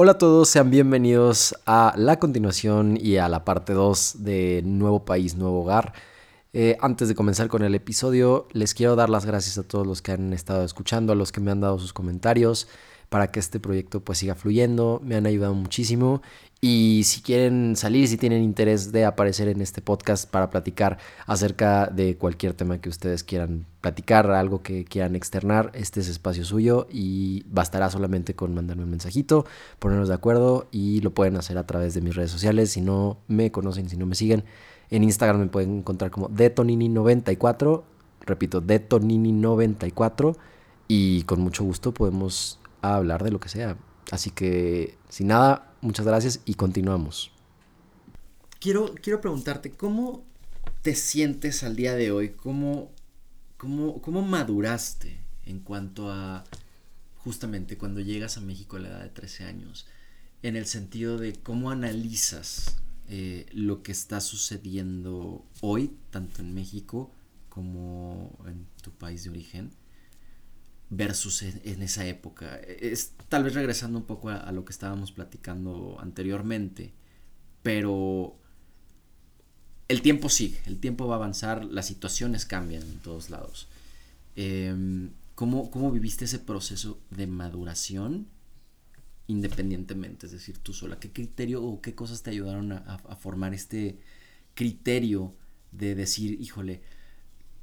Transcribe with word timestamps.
Hola 0.00 0.12
a 0.12 0.18
todos, 0.18 0.48
sean 0.48 0.70
bienvenidos 0.70 1.56
a 1.66 1.92
la 1.96 2.20
continuación 2.20 2.96
y 3.00 3.16
a 3.16 3.28
la 3.28 3.44
parte 3.44 3.72
2 3.72 4.22
de 4.22 4.62
Nuevo 4.64 5.04
País, 5.04 5.34
Nuevo 5.34 5.62
Hogar. 5.62 5.92
Eh, 6.52 6.76
antes 6.80 7.08
de 7.08 7.16
comenzar 7.16 7.48
con 7.48 7.64
el 7.64 7.74
episodio, 7.74 8.46
les 8.52 8.74
quiero 8.74 8.94
dar 8.94 9.10
las 9.10 9.26
gracias 9.26 9.58
a 9.58 9.66
todos 9.66 9.88
los 9.88 10.00
que 10.00 10.12
han 10.12 10.32
estado 10.32 10.62
escuchando, 10.64 11.12
a 11.12 11.16
los 11.16 11.32
que 11.32 11.40
me 11.40 11.50
han 11.50 11.60
dado 11.60 11.80
sus 11.80 11.92
comentarios 11.92 12.68
para 13.08 13.30
que 13.30 13.40
este 13.40 13.60
proyecto 13.60 14.00
pues 14.00 14.18
siga 14.18 14.34
fluyendo, 14.34 15.00
me 15.04 15.16
han 15.16 15.26
ayudado 15.26 15.54
muchísimo. 15.54 16.22
Y 16.60 17.02
si 17.04 17.22
quieren 17.22 17.76
salir, 17.76 18.08
si 18.08 18.16
tienen 18.16 18.42
interés 18.42 18.90
de 18.90 19.04
aparecer 19.04 19.48
en 19.48 19.60
este 19.60 19.80
podcast 19.80 20.28
para 20.28 20.50
platicar 20.50 20.98
acerca 21.26 21.86
de 21.86 22.16
cualquier 22.16 22.52
tema 22.52 22.80
que 22.80 22.88
ustedes 22.88 23.22
quieran 23.22 23.64
platicar, 23.80 24.28
algo 24.32 24.60
que 24.60 24.84
quieran 24.84 25.14
externar, 25.14 25.70
este 25.74 26.00
es 26.00 26.08
espacio 26.08 26.44
suyo 26.44 26.88
y 26.90 27.44
bastará 27.48 27.90
solamente 27.90 28.34
con 28.34 28.54
mandarme 28.54 28.82
un 28.82 28.90
mensajito, 28.90 29.46
ponernos 29.78 30.08
de 30.08 30.14
acuerdo 30.14 30.66
y 30.72 31.00
lo 31.00 31.14
pueden 31.14 31.36
hacer 31.36 31.58
a 31.58 31.66
través 31.66 31.94
de 31.94 32.00
mis 32.00 32.16
redes 32.16 32.32
sociales, 32.32 32.72
si 32.72 32.80
no 32.80 33.18
me 33.28 33.52
conocen, 33.52 33.88
si 33.88 33.96
no 33.96 34.06
me 34.06 34.16
siguen, 34.16 34.42
en 34.90 35.04
Instagram 35.04 35.40
me 35.40 35.46
pueden 35.46 35.78
encontrar 35.78 36.10
como 36.10 36.28
detonini94, 36.28 37.84
repito, 38.26 38.60
detonini94 38.60 40.36
y 40.88 41.22
con 41.22 41.40
mucho 41.40 41.62
gusto 41.62 41.94
podemos 41.94 42.58
a 42.82 42.94
hablar 42.94 43.24
de 43.24 43.30
lo 43.30 43.40
que 43.40 43.48
sea. 43.48 43.76
Así 44.10 44.30
que, 44.30 44.96
sin 45.08 45.28
nada, 45.28 45.72
muchas 45.80 46.06
gracias 46.06 46.40
y 46.44 46.54
continuamos. 46.54 47.30
Quiero, 48.60 48.94
quiero 49.02 49.20
preguntarte, 49.20 49.70
¿cómo 49.70 50.24
te 50.82 50.94
sientes 50.94 51.62
al 51.62 51.76
día 51.76 51.94
de 51.94 52.10
hoy? 52.10 52.30
¿Cómo, 52.30 52.90
cómo, 53.56 54.00
cómo 54.00 54.22
maduraste 54.22 55.18
en 55.44 55.60
cuanto 55.60 56.10
a 56.10 56.44
justamente 57.16 57.76
cuando 57.76 58.00
llegas 58.00 58.38
a 58.38 58.40
México 58.40 58.76
a 58.76 58.80
la 58.80 58.88
edad 58.88 59.02
de 59.02 59.10
13 59.10 59.44
años? 59.44 59.86
En 60.42 60.56
el 60.56 60.66
sentido 60.66 61.18
de 61.18 61.34
cómo 61.34 61.70
analizas 61.70 62.76
eh, 63.08 63.46
lo 63.52 63.82
que 63.82 63.92
está 63.92 64.20
sucediendo 64.20 65.44
hoy, 65.60 65.96
tanto 66.10 66.42
en 66.42 66.54
México 66.54 67.10
como 67.48 68.38
en 68.46 68.66
tu 68.82 68.90
país 68.92 69.24
de 69.24 69.30
origen 69.30 69.70
versus 70.90 71.42
en, 71.42 71.82
esa 71.82 72.06
época. 72.06 72.56
Es 72.56 73.12
tal 73.28 73.44
vez 73.44 73.54
regresando 73.54 73.98
un 73.98 74.04
poco 74.04 74.30
a, 74.30 74.50
lo 74.52 74.64
que 74.64 74.72
estábamos 74.72 75.12
platicando 75.12 75.98
anteriormente, 76.00 76.92
pero 77.62 78.36
el 79.88 80.02
tiempo 80.02 80.28
sigue, 80.28 80.60
el 80.66 80.78
tiempo 80.78 81.06
va 81.06 81.14
a 81.14 81.18
avanzar, 81.18 81.64
las 81.64 81.86
situaciones 81.86 82.46
cambian 82.46 82.82
en 82.82 82.98
todos 83.00 83.30
lados. 83.30 83.68
Em, 84.36 85.10
¿cómo, 85.34 85.92
viviste 85.92 86.24
ese 86.24 86.38
proceso 86.38 87.00
de 87.10 87.26
maduración 87.26 88.28
independientemente? 89.26 90.26
Es 90.26 90.32
decir, 90.32 90.58
tú 90.58 90.72
sola, 90.72 90.98
¿qué 90.98 91.12
criterio 91.12 91.62
o 91.62 91.80
qué 91.82 91.94
cosas 91.94 92.22
te 92.22 92.30
ayudaron 92.30 92.72
a 92.72 93.16
formar 93.20 93.54
este 93.54 93.98
criterio 94.54 95.34
de 95.70 95.94
decir, 95.94 96.40
híjole, 96.40 96.80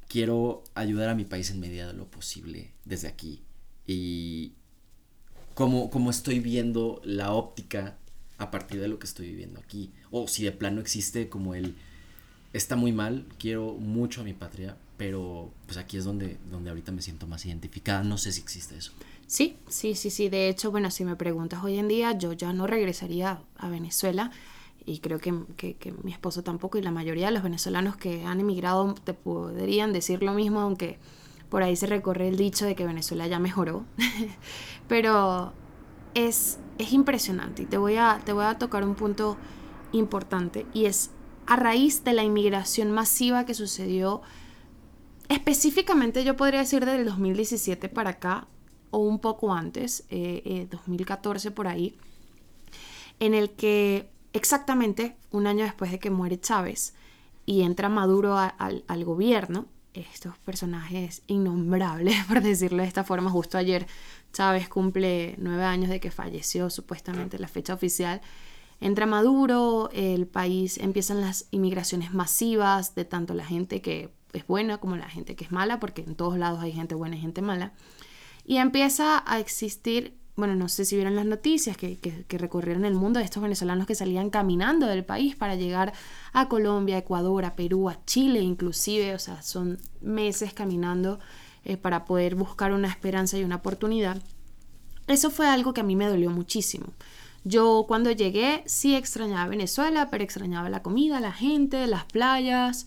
quiero 0.08 0.64
ayudar 0.74 1.08
a 1.08 1.14
mi 1.14 1.24
país 1.24 1.50
en 1.50 1.60
medida 1.60 1.86
de 1.86 1.92
lo 1.92 2.06
posible 2.06 2.72
desde 2.84 3.08
aquí. 3.08 3.42
Y 3.86 4.52
cómo, 5.54 6.10
estoy 6.10 6.40
viendo 6.40 7.00
la 7.04 7.32
óptica 7.32 7.96
a 8.38 8.50
partir 8.50 8.80
de 8.80 8.88
lo 8.88 8.98
que 8.98 9.06
estoy 9.06 9.28
viviendo 9.28 9.60
aquí. 9.60 9.92
O 10.10 10.28
si 10.28 10.44
de 10.44 10.52
plano 10.52 10.80
existe 10.80 11.28
como 11.28 11.54
el, 11.54 11.74
está 12.52 12.76
muy 12.76 12.92
mal, 12.92 13.26
quiero 13.38 13.74
mucho 13.74 14.20
a 14.20 14.24
mi 14.24 14.34
patria, 14.34 14.76
pero 14.96 15.50
pues 15.66 15.78
aquí 15.78 15.96
es 15.96 16.04
donde, 16.04 16.38
donde 16.50 16.70
ahorita 16.70 16.92
me 16.92 17.02
siento 17.02 17.26
más 17.26 17.46
identificada. 17.46 18.02
No 18.02 18.18
sé 18.18 18.32
si 18.32 18.40
existe 18.40 18.76
eso. 18.76 18.92
Sí, 19.26 19.56
sí, 19.68 19.94
sí, 19.94 20.10
sí. 20.10 20.28
De 20.28 20.48
hecho, 20.48 20.70
bueno, 20.70 20.90
si 20.90 21.04
me 21.04 21.16
preguntas 21.16 21.64
hoy 21.64 21.78
en 21.78 21.88
día, 21.88 22.16
yo 22.16 22.32
ya 22.32 22.52
no 22.52 22.66
regresaría 22.66 23.40
a 23.56 23.68
Venezuela 23.68 24.30
y 24.86 25.00
creo 25.00 25.18
que, 25.18 25.34
que, 25.56 25.92
mi 26.04 26.12
esposo 26.12 26.42
tampoco 26.44 26.78
y 26.78 26.82
la 26.82 26.92
mayoría 26.92 27.26
de 27.26 27.32
los 27.32 27.42
venezolanos 27.42 27.96
que 27.96 28.24
han 28.24 28.40
emigrado 28.40 28.94
te 28.94 29.14
podrían 29.14 29.92
decir 29.92 30.22
lo 30.22 30.32
mismo, 30.32 30.60
aunque 30.60 30.98
por 31.50 31.64
ahí 31.64 31.74
se 31.74 31.86
recorre 31.86 32.28
el 32.28 32.36
dicho 32.36 32.64
de 32.64 32.76
que 32.76 32.86
Venezuela 32.86 33.26
ya 33.26 33.40
mejoró. 33.40 33.84
Pero 34.88 35.52
es, 36.14 36.58
es 36.78 36.92
impresionante 36.92 37.62
y 37.62 37.66
te 37.66 37.78
voy, 37.78 37.96
a, 37.96 38.20
te 38.24 38.32
voy 38.32 38.44
a 38.44 38.58
tocar 38.58 38.84
un 38.84 38.94
punto 38.94 39.36
importante 39.92 40.66
y 40.72 40.86
es 40.86 41.10
a 41.46 41.56
raíz 41.56 42.04
de 42.04 42.12
la 42.12 42.22
inmigración 42.22 42.92
masiva 42.92 43.44
que 43.44 43.54
sucedió 43.54 44.22
específicamente 45.28 46.24
yo 46.24 46.36
podría 46.36 46.60
decir 46.60 46.84
del 46.84 47.04
2017 47.04 47.88
para 47.88 48.10
acá 48.10 48.46
o 48.90 48.98
un 48.98 49.18
poco 49.18 49.52
antes, 49.52 50.04
eh, 50.10 50.68
2014 50.70 51.48
eh, 51.48 51.50
por 51.50 51.66
ahí, 51.66 51.96
en 53.18 53.34
el 53.34 53.50
que 53.50 54.08
Exactamente 54.36 55.16
un 55.30 55.46
año 55.46 55.64
después 55.64 55.90
de 55.90 55.98
que 55.98 56.10
muere 56.10 56.38
Chávez 56.38 56.92
y 57.46 57.62
entra 57.62 57.88
Maduro 57.88 58.36
al 58.36 59.04
gobierno, 59.04 59.66
estos 59.94 60.36
personajes 60.38 61.22
innombrables, 61.26 62.22
por 62.28 62.42
decirlo 62.42 62.82
de 62.82 62.88
esta 62.88 63.02
forma, 63.02 63.30
justo 63.30 63.56
ayer 63.56 63.86
Chávez 64.34 64.68
cumple 64.68 65.36
nueve 65.38 65.64
años 65.64 65.88
de 65.88 66.00
que 66.00 66.10
falleció, 66.10 66.68
supuestamente 66.68 67.38
la 67.38 67.48
fecha 67.48 67.72
oficial. 67.72 68.20
Entra 68.78 69.06
Maduro, 69.06 69.88
el 69.94 70.26
país 70.26 70.76
empiezan 70.76 71.22
las 71.22 71.46
inmigraciones 71.50 72.12
masivas 72.12 72.94
de 72.94 73.06
tanto 73.06 73.32
la 73.32 73.46
gente 73.46 73.80
que 73.80 74.10
es 74.34 74.46
buena 74.46 74.76
como 74.76 74.96
la 74.96 75.08
gente 75.08 75.34
que 75.34 75.44
es 75.44 75.50
mala, 75.50 75.80
porque 75.80 76.02
en 76.02 76.14
todos 76.14 76.36
lados 76.36 76.60
hay 76.60 76.72
gente 76.72 76.94
buena 76.94 77.16
y 77.16 77.20
gente 77.20 77.40
mala. 77.40 77.72
Y 78.44 78.58
empieza 78.58 79.24
a 79.26 79.40
existir 79.40 80.14
bueno, 80.36 80.54
no 80.54 80.68
sé 80.68 80.84
si 80.84 80.96
vieron 80.96 81.16
las 81.16 81.24
noticias 81.24 81.78
que, 81.78 81.98
que, 81.98 82.38
recorrieron 82.38 82.84
el 82.84 82.94
mundo 82.94 83.18
de 83.18 83.24
estos 83.24 83.42
venezolanos 83.42 83.86
que 83.86 83.94
salían 83.94 84.28
caminando 84.28 84.86
del 84.86 85.02
país 85.02 85.34
para 85.34 85.56
llegar 85.56 85.94
a 86.34 86.48
Colombia, 86.48 86.98
Ecuador, 86.98 87.46
a 87.46 87.56
Perú, 87.56 87.88
a 87.88 88.04
Chile 88.04 88.40
inclusive, 88.40 89.14
o 89.14 89.18
sea, 89.18 89.40
son 89.42 89.78
meses 90.02 90.52
caminando 90.52 91.18
eh, 91.64 91.78
para 91.78 92.04
poder 92.04 92.34
buscar 92.34 92.72
una 92.72 92.88
esperanza 92.88 93.38
y 93.38 93.44
una 93.44 93.56
oportunidad. 93.56 94.22
Eso 95.06 95.30
fue 95.30 95.48
algo 95.48 95.72
que 95.72 95.80
a 95.80 95.84
mí 95.84 95.96
me 95.96 96.06
dolió 96.06 96.30
muchísimo. 96.30 96.86
Yo 97.44 97.86
cuando 97.88 98.10
llegué 98.10 98.62
sí 98.66 98.94
extrañaba 98.94 99.48
Venezuela, 99.48 100.10
pero 100.10 100.22
extrañaba 100.22 100.68
la 100.68 100.82
comida, 100.82 101.20
la 101.20 101.32
gente, 101.32 101.86
las 101.86 102.04
playas. 102.04 102.86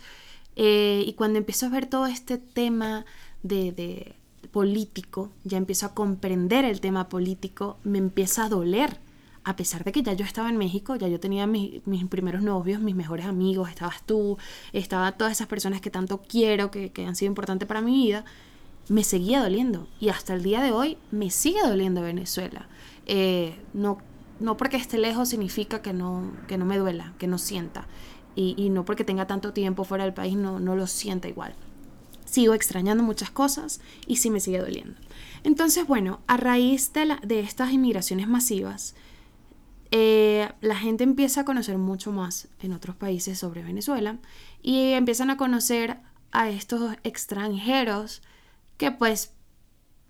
Eh, 0.56 1.04
y 1.08 1.14
cuando 1.14 1.40
empiezo 1.40 1.66
a 1.66 1.70
ver 1.70 1.88
todo 1.88 2.06
este 2.06 2.38
tema 2.38 3.06
de 3.42 4.19
político, 4.52 5.32
ya 5.44 5.58
empiezo 5.58 5.86
a 5.86 5.94
comprender 5.94 6.66
el 6.66 6.82
tema 6.82 7.10
político, 7.10 7.78
me 7.84 7.98
empieza 7.98 8.46
a 8.46 8.50
doler. 8.50 9.00
A 9.44 9.56
pesar 9.56 9.84
de 9.84 9.92
que 9.92 10.04
ya 10.04 10.14
yo 10.14 10.26
estaba 10.26 10.50
en 10.50 10.58
México, 10.58 10.96
ya 10.96 11.08
yo 11.08 11.20
tenía 11.20 11.48
mis, 11.48 11.82
primeros 12.10 12.44
novios, 12.44 12.82
mis 12.82 12.96
mejores 12.96 13.26
amigos, 13.26 13.70
estabas 13.70 14.04
tú, 14.06 14.38
estaban 14.74 15.18
todas 15.18 15.32
esas 15.32 15.48
personas 15.48 15.82
que 15.82 15.90
tanto 15.90 16.22
quiero, 16.22 16.72
que, 16.72 16.92
han 17.06 17.16
sido 17.16 17.30
importantes 17.30 17.68
para 17.68 17.82
mi 17.82 17.94
vida, 17.94 18.26
me 18.90 19.04
seguía 19.04 19.42
doliendo. 19.42 19.88
Y 20.00 20.10
hasta 20.10 20.34
el 20.34 20.44
día 20.44 20.62
de 20.62 20.72
hoy 20.72 20.98
me 21.12 21.30
sigue 21.30 21.62
doliendo 21.66 22.02
Venezuela. 22.02 22.68
Eh, 23.06 23.58
no, 23.74 24.00
no 24.40 24.58
porque 24.58 24.78
esté 24.78 24.98
lejos 24.98 25.30
significa 25.30 25.82
que 25.82 25.94
no, 25.94 26.32
que 26.48 26.58
no 26.58 26.66
me 26.66 26.78
duela, 26.78 27.14
que 27.18 27.28
no 27.28 27.38
sienta. 27.38 27.88
Y, 28.36 28.56
y 28.58 28.70
no 28.70 28.86
porque 28.86 29.04
tenga 29.04 29.26
tanto 29.26 29.54
tiempo 29.54 29.84
fuera 29.84 30.04
del 30.04 30.14
país 30.14 30.36
no, 30.36 30.60
no 30.60 30.76
lo 30.76 30.86
sienta 30.86 31.28
igual 31.28 31.56
sigo 32.30 32.54
extrañando 32.54 33.04
muchas 33.04 33.32
cosas 33.32 33.82
y 34.08 34.18
sí 34.18 34.30
me 34.30 34.40
sigue 34.40 34.60
doliendo. 34.60 35.00
Entonces, 35.44 35.88
bueno, 35.88 36.20
a 36.28 36.38
raíz 36.38 36.94
de, 36.94 37.18
de 37.24 37.40
estas 37.40 37.72
inmigraciones 37.72 38.28
masivas, 38.28 38.96
eh, 39.92 40.50
la 40.62 40.76
gente 40.76 41.04
empieza 41.04 41.42
a 41.42 41.46
conocer 41.46 41.78
mucho 41.78 42.12
más 42.12 42.48
en 42.62 42.74
otros 42.74 42.96
países 42.96 43.40
sobre 43.40 43.64
Venezuela 43.64 44.20
y 44.62 44.92
empiezan 44.92 45.32
a 45.32 45.38
conocer 45.38 45.98
a 46.32 46.50
estos 46.50 46.96
extranjeros 47.04 48.22
que 48.78 48.92
pues 48.92 49.34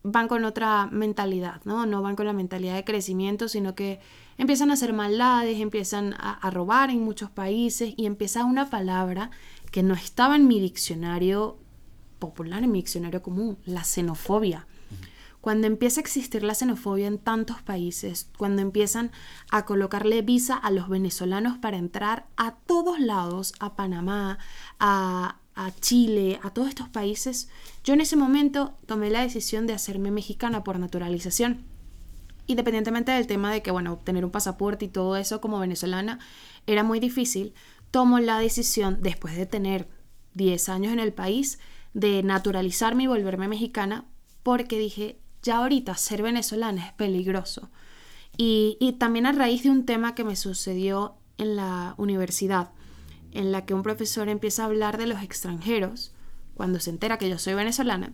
van 0.03 0.27
con 0.27 0.43
otra 0.43 0.87
mentalidad, 0.87 1.61
¿no? 1.63 1.85
No 1.85 2.01
van 2.01 2.15
con 2.15 2.25
la 2.25 2.33
mentalidad 2.33 2.75
de 2.75 2.83
crecimiento, 2.83 3.47
sino 3.47 3.73
que 3.73 3.99
empiezan 4.37 4.69
a 4.69 4.73
hacer 4.73 4.91
maldades, 4.91 5.59
empiezan 5.59 6.13
a, 6.13 6.33
a 6.33 6.49
robar 6.49 6.89
en 6.89 7.01
muchos 7.01 7.29
países 7.29 7.93
y 7.95 8.05
empieza 8.05 8.43
una 8.43 8.69
palabra 8.69 9.31
que 9.71 9.83
no 9.83 9.93
estaba 9.93 10.35
en 10.35 10.47
mi 10.47 10.59
diccionario 10.59 11.57
popular 12.19 12.63
en 12.63 12.71
mi 12.71 12.79
diccionario 12.79 13.21
común, 13.21 13.57
la 13.65 13.83
xenofobia. 13.83 14.67
Cuando 15.41 15.67
empieza 15.67 16.01
a 16.01 16.03
existir 16.03 16.43
la 16.43 16.53
xenofobia 16.53 17.07
en 17.07 17.17
tantos 17.17 17.61
países, 17.61 18.29
cuando 18.37 18.61
empiezan 18.61 19.11
a 19.49 19.65
colocarle 19.65 20.21
visa 20.21 20.55
a 20.55 20.69
los 20.69 20.89
venezolanos 20.89 21.57
para 21.57 21.77
entrar 21.77 22.27
a 22.35 22.55
todos 22.55 22.99
lados, 22.99 23.53
a 23.59 23.75
Panamá, 23.75 24.37
a, 24.79 25.37
Chile, 25.81 26.39
a 26.41 26.51
todos 26.51 26.69
estos 26.69 26.87
países, 26.87 27.49
yo 27.83 27.93
en 27.93 27.99
ese 27.99 28.15
momento 28.15 28.77
tomé 28.85 29.09
la 29.09 29.21
decisión 29.21 29.67
de 29.67 29.73
hacerme 29.73 30.09
mexicana 30.09 30.63
por 30.63 30.79
naturalización. 30.79 31.65
Independientemente 32.47 33.11
del 33.11 33.27
tema 33.27 33.51
de 33.51 33.61
que, 33.61 33.69
bueno, 33.69 33.91
obtener 33.91 34.23
un 34.23 34.31
pasaporte 34.31 34.85
y 34.85 34.87
todo 34.87 35.17
eso 35.17 35.41
como 35.41 35.59
venezolana 35.59 36.19
era 36.65 36.83
muy 36.83 37.01
difícil, 37.01 37.53
tomo 37.91 38.19
la 38.19 38.39
decisión, 38.39 38.99
después 39.01 39.35
de 39.35 39.45
tener 39.45 39.89
10 40.33 40.69
años 40.69 40.93
en 40.93 40.99
el 40.99 41.11
país, 41.11 41.59
de 41.93 42.23
naturalizarme 42.23 43.03
y 43.03 43.07
volverme 43.07 43.47
mexicana 43.47 44.05
porque 44.43 44.77
dije, 44.77 45.19
ya 45.41 45.57
ahorita 45.57 45.95
ser 45.95 46.21
venezolana 46.21 46.87
es 46.87 46.93
peligroso. 46.93 47.69
Y, 48.37 48.77
y 48.79 48.93
también 48.93 49.25
a 49.25 49.31
raíz 49.31 49.63
de 49.63 49.69
un 49.69 49.85
tema 49.85 50.15
que 50.15 50.23
me 50.23 50.35
sucedió 50.35 51.15
en 51.37 51.55
la 51.55 51.95
universidad, 51.97 52.71
en 53.31 53.51
la 53.51 53.65
que 53.65 53.73
un 53.73 53.83
profesor 53.83 54.29
empieza 54.29 54.63
a 54.63 54.65
hablar 54.67 54.97
de 54.97 55.07
los 55.07 55.21
extranjeros, 55.21 56.13
cuando 56.55 56.79
se 56.79 56.89
entera 56.89 57.17
que 57.17 57.29
yo 57.29 57.37
soy 57.37 57.53
venezolana, 57.53 58.11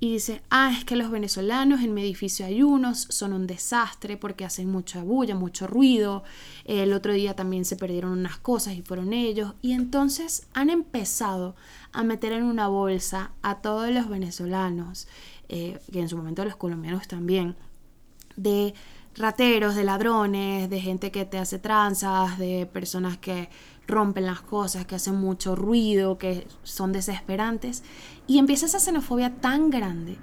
y 0.00 0.12
dice, 0.12 0.42
ah, 0.50 0.72
es 0.76 0.84
que 0.84 0.94
los 0.94 1.10
venezolanos 1.10 1.80
en 1.80 1.92
mi 1.92 2.02
edificio 2.02 2.46
hay 2.46 2.62
unos, 2.62 3.00
son 3.10 3.32
un 3.32 3.46
desastre 3.48 4.16
porque 4.16 4.44
hacen 4.44 4.70
mucha 4.70 5.02
bulla, 5.02 5.34
mucho 5.34 5.66
ruido, 5.66 6.22
el 6.64 6.92
otro 6.92 7.12
día 7.12 7.34
también 7.34 7.64
se 7.64 7.76
perdieron 7.76 8.12
unas 8.12 8.38
cosas 8.38 8.74
y 8.74 8.82
fueron 8.82 9.12
ellos, 9.12 9.54
y 9.60 9.72
entonces 9.72 10.46
han 10.54 10.70
empezado 10.70 11.56
a 11.92 12.04
meter 12.04 12.32
en 12.32 12.44
una 12.44 12.68
bolsa 12.68 13.32
a 13.42 13.60
todos 13.60 13.90
los 13.90 14.08
venezolanos, 14.08 15.08
eh, 15.48 15.80
que 15.92 16.00
en 16.00 16.08
su 16.08 16.16
momento 16.16 16.44
los 16.44 16.56
colombianos 16.56 17.08
también, 17.08 17.56
de 18.36 18.74
rateros, 19.16 19.74
de 19.74 19.82
ladrones, 19.82 20.70
de 20.70 20.80
gente 20.80 21.10
que 21.10 21.24
te 21.24 21.38
hace 21.38 21.58
tranzas, 21.58 22.38
de 22.38 22.66
personas 22.66 23.18
que 23.18 23.48
rompen 23.88 24.26
las 24.26 24.42
cosas, 24.42 24.86
que 24.86 24.94
hacen 24.94 25.16
mucho 25.16 25.56
ruido, 25.56 26.18
que 26.18 26.46
son 26.62 26.92
desesperantes. 26.92 27.82
Y 28.28 28.38
empieza 28.38 28.66
esa 28.66 28.78
xenofobia 28.78 29.40
tan 29.40 29.70
grande. 29.70 30.16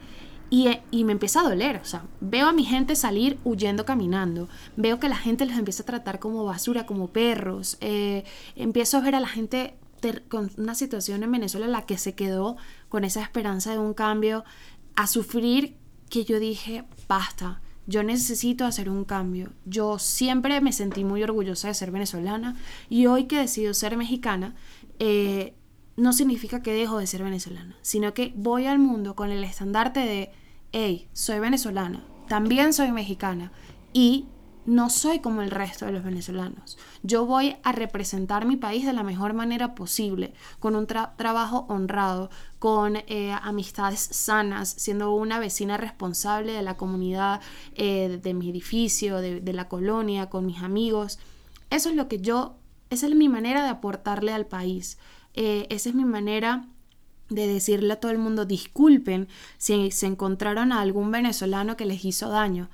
Y, 0.52 0.70
y, 0.92 1.04
me 1.04 1.12
empieza 1.12 1.42
a 1.42 1.50
doler, 1.50 1.78
o 1.78 1.86
sea, 1.86 2.06
veo 2.22 2.48
a 2.48 2.54
mi 2.54 2.64
gente 2.64 2.96
salir 2.96 3.40
huyendo 3.44 3.84
caminando, 3.84 4.48
veo 4.78 5.00
que 5.00 5.10
la 5.10 5.18
gente 5.18 5.44
los 5.48 5.58
empieza 5.58 5.82
a 5.82 5.88
tratar 5.88 6.20
como 6.20 6.46
basura, 6.46 6.86
como 6.86 7.08
perros, 7.08 7.78
eh, 7.82 8.24
empiezo 8.56 8.98
a 8.98 9.02
ver 9.02 9.16
a 9.16 9.20
la 9.20 9.28
gente 9.28 9.76
con 10.30 10.52
una 10.58 10.76
situación 10.76 11.24
en 11.24 11.32
Venezuela 11.32 11.66
en 11.66 11.72
la 11.72 11.88
que 11.88 11.98
se 11.98 12.14
quedó 12.14 12.58
con 12.90 13.04
esa 13.04 13.24
esperanza 13.24 13.72
de 13.72 13.80
un 13.80 13.96
cambio, 13.96 14.46
a 14.96 15.08
sufrir 15.08 15.78
que 16.12 16.26
yo 16.26 16.40
dije, 16.40 16.84
basta, 17.08 17.60
yo 17.88 18.04
necesito 18.04 18.66
hacer 18.66 18.90
un 18.90 19.06
cambio. 19.06 19.52
Yo 19.66 20.00
siempre 20.00 20.62
me 20.62 20.72
sentí 20.72 21.04
muy 21.04 21.24
orgullosa 21.24 21.68
de 21.68 21.74
ser 21.74 21.92
venezolana 21.92 22.56
y 22.90 23.06
hoy 23.06 23.26
que 23.26 23.40
decido 23.40 23.74
ser 23.74 23.98
mexicana, 23.98 24.56
eh, 25.00 25.54
no 25.98 26.14
significa 26.14 26.62
que 26.62 26.74
dejo 26.74 26.98
de 26.98 27.08
ser 27.08 27.24
venezolana, 27.24 27.78
sino 27.82 28.14
que 28.14 28.34
voy 28.36 28.66
al 28.66 28.80
mundo 28.80 29.16
con 29.16 29.32
el 29.32 29.44
estandarte 29.44 30.02
de, 30.02 30.32
hey, 30.72 31.08
soy 31.14 31.40
venezolana, 31.40 32.04
también 32.28 32.74
soy 32.74 32.92
mexicana 32.92 33.52
y 33.94 34.26
no 34.66 34.90
soy 34.90 35.20
como 35.20 35.42
el 35.42 35.52
resto 35.52 35.86
de 35.86 35.92
los 35.92 36.04
venezolanos. 36.04 36.78
Yo 37.04 37.26
voy 37.26 37.56
a 37.64 37.72
representar 37.72 38.46
mi 38.46 38.58
país 38.58 38.86
de 38.86 38.94
la 38.94 39.04
mejor 39.04 39.34
manera 39.34 39.76
posible, 39.76 40.34
con 40.60 40.76
un 40.76 40.88
trabajo 40.88 41.66
honrado, 41.70 42.30
con 42.60 42.98
eh, 43.08 43.32
amistades 43.42 44.00
sanas, 44.00 44.70
siendo 44.70 45.14
una 45.14 45.40
vecina 45.40 45.78
responsable 45.78 46.54
de 46.54 46.64
la 46.64 46.78
comunidad, 46.78 47.42
eh, 47.76 48.20
de 48.22 48.34
mi 48.34 48.50
edificio, 48.50 49.18
de, 49.18 49.54
la 49.54 49.68
colonia, 49.70 50.30
con 50.30 50.46
mis 50.46 50.62
amigos. 50.62 51.20
Eso 51.70 51.90
es 51.90 51.96
lo 51.96 52.08
que 52.08 52.20
yo, 52.20 52.56
esa 52.90 53.08
es 53.08 53.16
mi 53.16 53.30
manera 53.30 53.64
de 53.64 53.70
aportarle 53.70 54.34
al 54.34 54.48
país. 54.48 54.98
Eh, 55.36 55.68
esa 55.70 55.90
es 55.90 55.96
mi 55.96 56.06
manera 56.06 56.68
de 57.30 57.48
decirle 57.48 57.94
a 57.94 58.00
todo 58.00 58.12
el 58.12 58.20
mundo 58.20 58.46
disculpen 58.46 59.28
si 59.58 59.90
se 59.92 60.06
encontraron 60.06 60.72
a 60.72 60.82
algún 60.82 61.12
venezolano 61.12 61.76
que 61.76 61.86
les 61.86 62.06
hizo 62.06 62.30
daño 62.30 62.70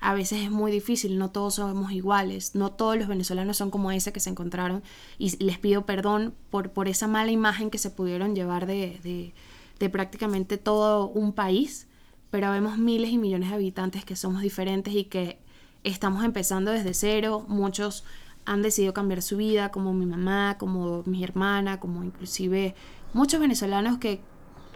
a 0.00 0.14
veces 0.14 0.42
es 0.42 0.50
muy 0.50 0.70
difícil, 0.70 1.18
no 1.18 1.30
todos 1.30 1.54
somos 1.54 1.92
iguales, 1.92 2.54
no 2.54 2.70
todos 2.70 2.96
los 2.96 3.08
venezolanos 3.08 3.56
son 3.56 3.70
como 3.70 3.90
ese 3.92 4.12
que 4.12 4.20
se 4.20 4.30
encontraron 4.30 4.82
y 5.18 5.42
les 5.42 5.58
pido 5.58 5.86
perdón 5.86 6.34
por, 6.50 6.70
por 6.70 6.88
esa 6.88 7.06
mala 7.06 7.30
imagen 7.30 7.70
que 7.70 7.78
se 7.78 7.90
pudieron 7.90 8.34
llevar 8.34 8.66
de, 8.66 9.32
de, 9.78 9.88
prácticamente 9.90 10.58
todo 10.58 11.08
un 11.08 11.32
país, 11.32 11.86
pero 12.30 12.50
vemos 12.50 12.78
miles 12.78 13.10
y 13.10 13.18
millones 13.18 13.48
de 13.48 13.54
habitantes 13.54 14.04
que 14.04 14.16
somos 14.16 14.42
diferentes 14.42 14.94
y 14.94 15.04
que 15.04 15.38
estamos 15.82 16.24
empezando 16.24 16.72
desde 16.72 16.92
cero, 16.92 17.44
muchos 17.48 18.04
han 18.44 18.62
decidido 18.62 18.92
cambiar 18.94 19.22
su 19.22 19.36
vida, 19.36 19.70
como 19.70 19.92
mi 19.92 20.06
mamá, 20.06 20.56
como 20.58 21.02
mi 21.04 21.24
hermana, 21.24 21.80
como 21.80 22.04
inclusive 22.04 22.74
muchos 23.12 23.40
venezolanos 23.40 23.98
que, 23.98 24.20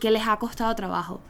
que 0.01 0.11
les 0.11 0.27
ha 0.27 0.39
costado 0.39 0.75
trabajo. 0.75 1.21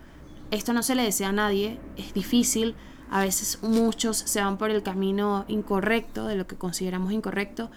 Esto 0.50 0.72
no 0.72 0.82
se 0.82 0.94
le 0.94 1.02
desea 1.02 1.28
a 1.28 1.32
nadie, 1.32 1.78
es 1.96 2.14
difícil, 2.14 2.74
a 3.10 3.22
veces 3.22 3.58
muchos 3.62 4.16
se 4.16 4.40
van 4.40 4.56
por 4.56 4.70
el 4.70 4.84
camino 4.84 5.44
incorrecto, 5.48 6.26
de 6.26 6.36
lo 6.36 6.46
que 6.46 6.56
consideramos 6.56 7.12
incorrecto, 7.12 7.70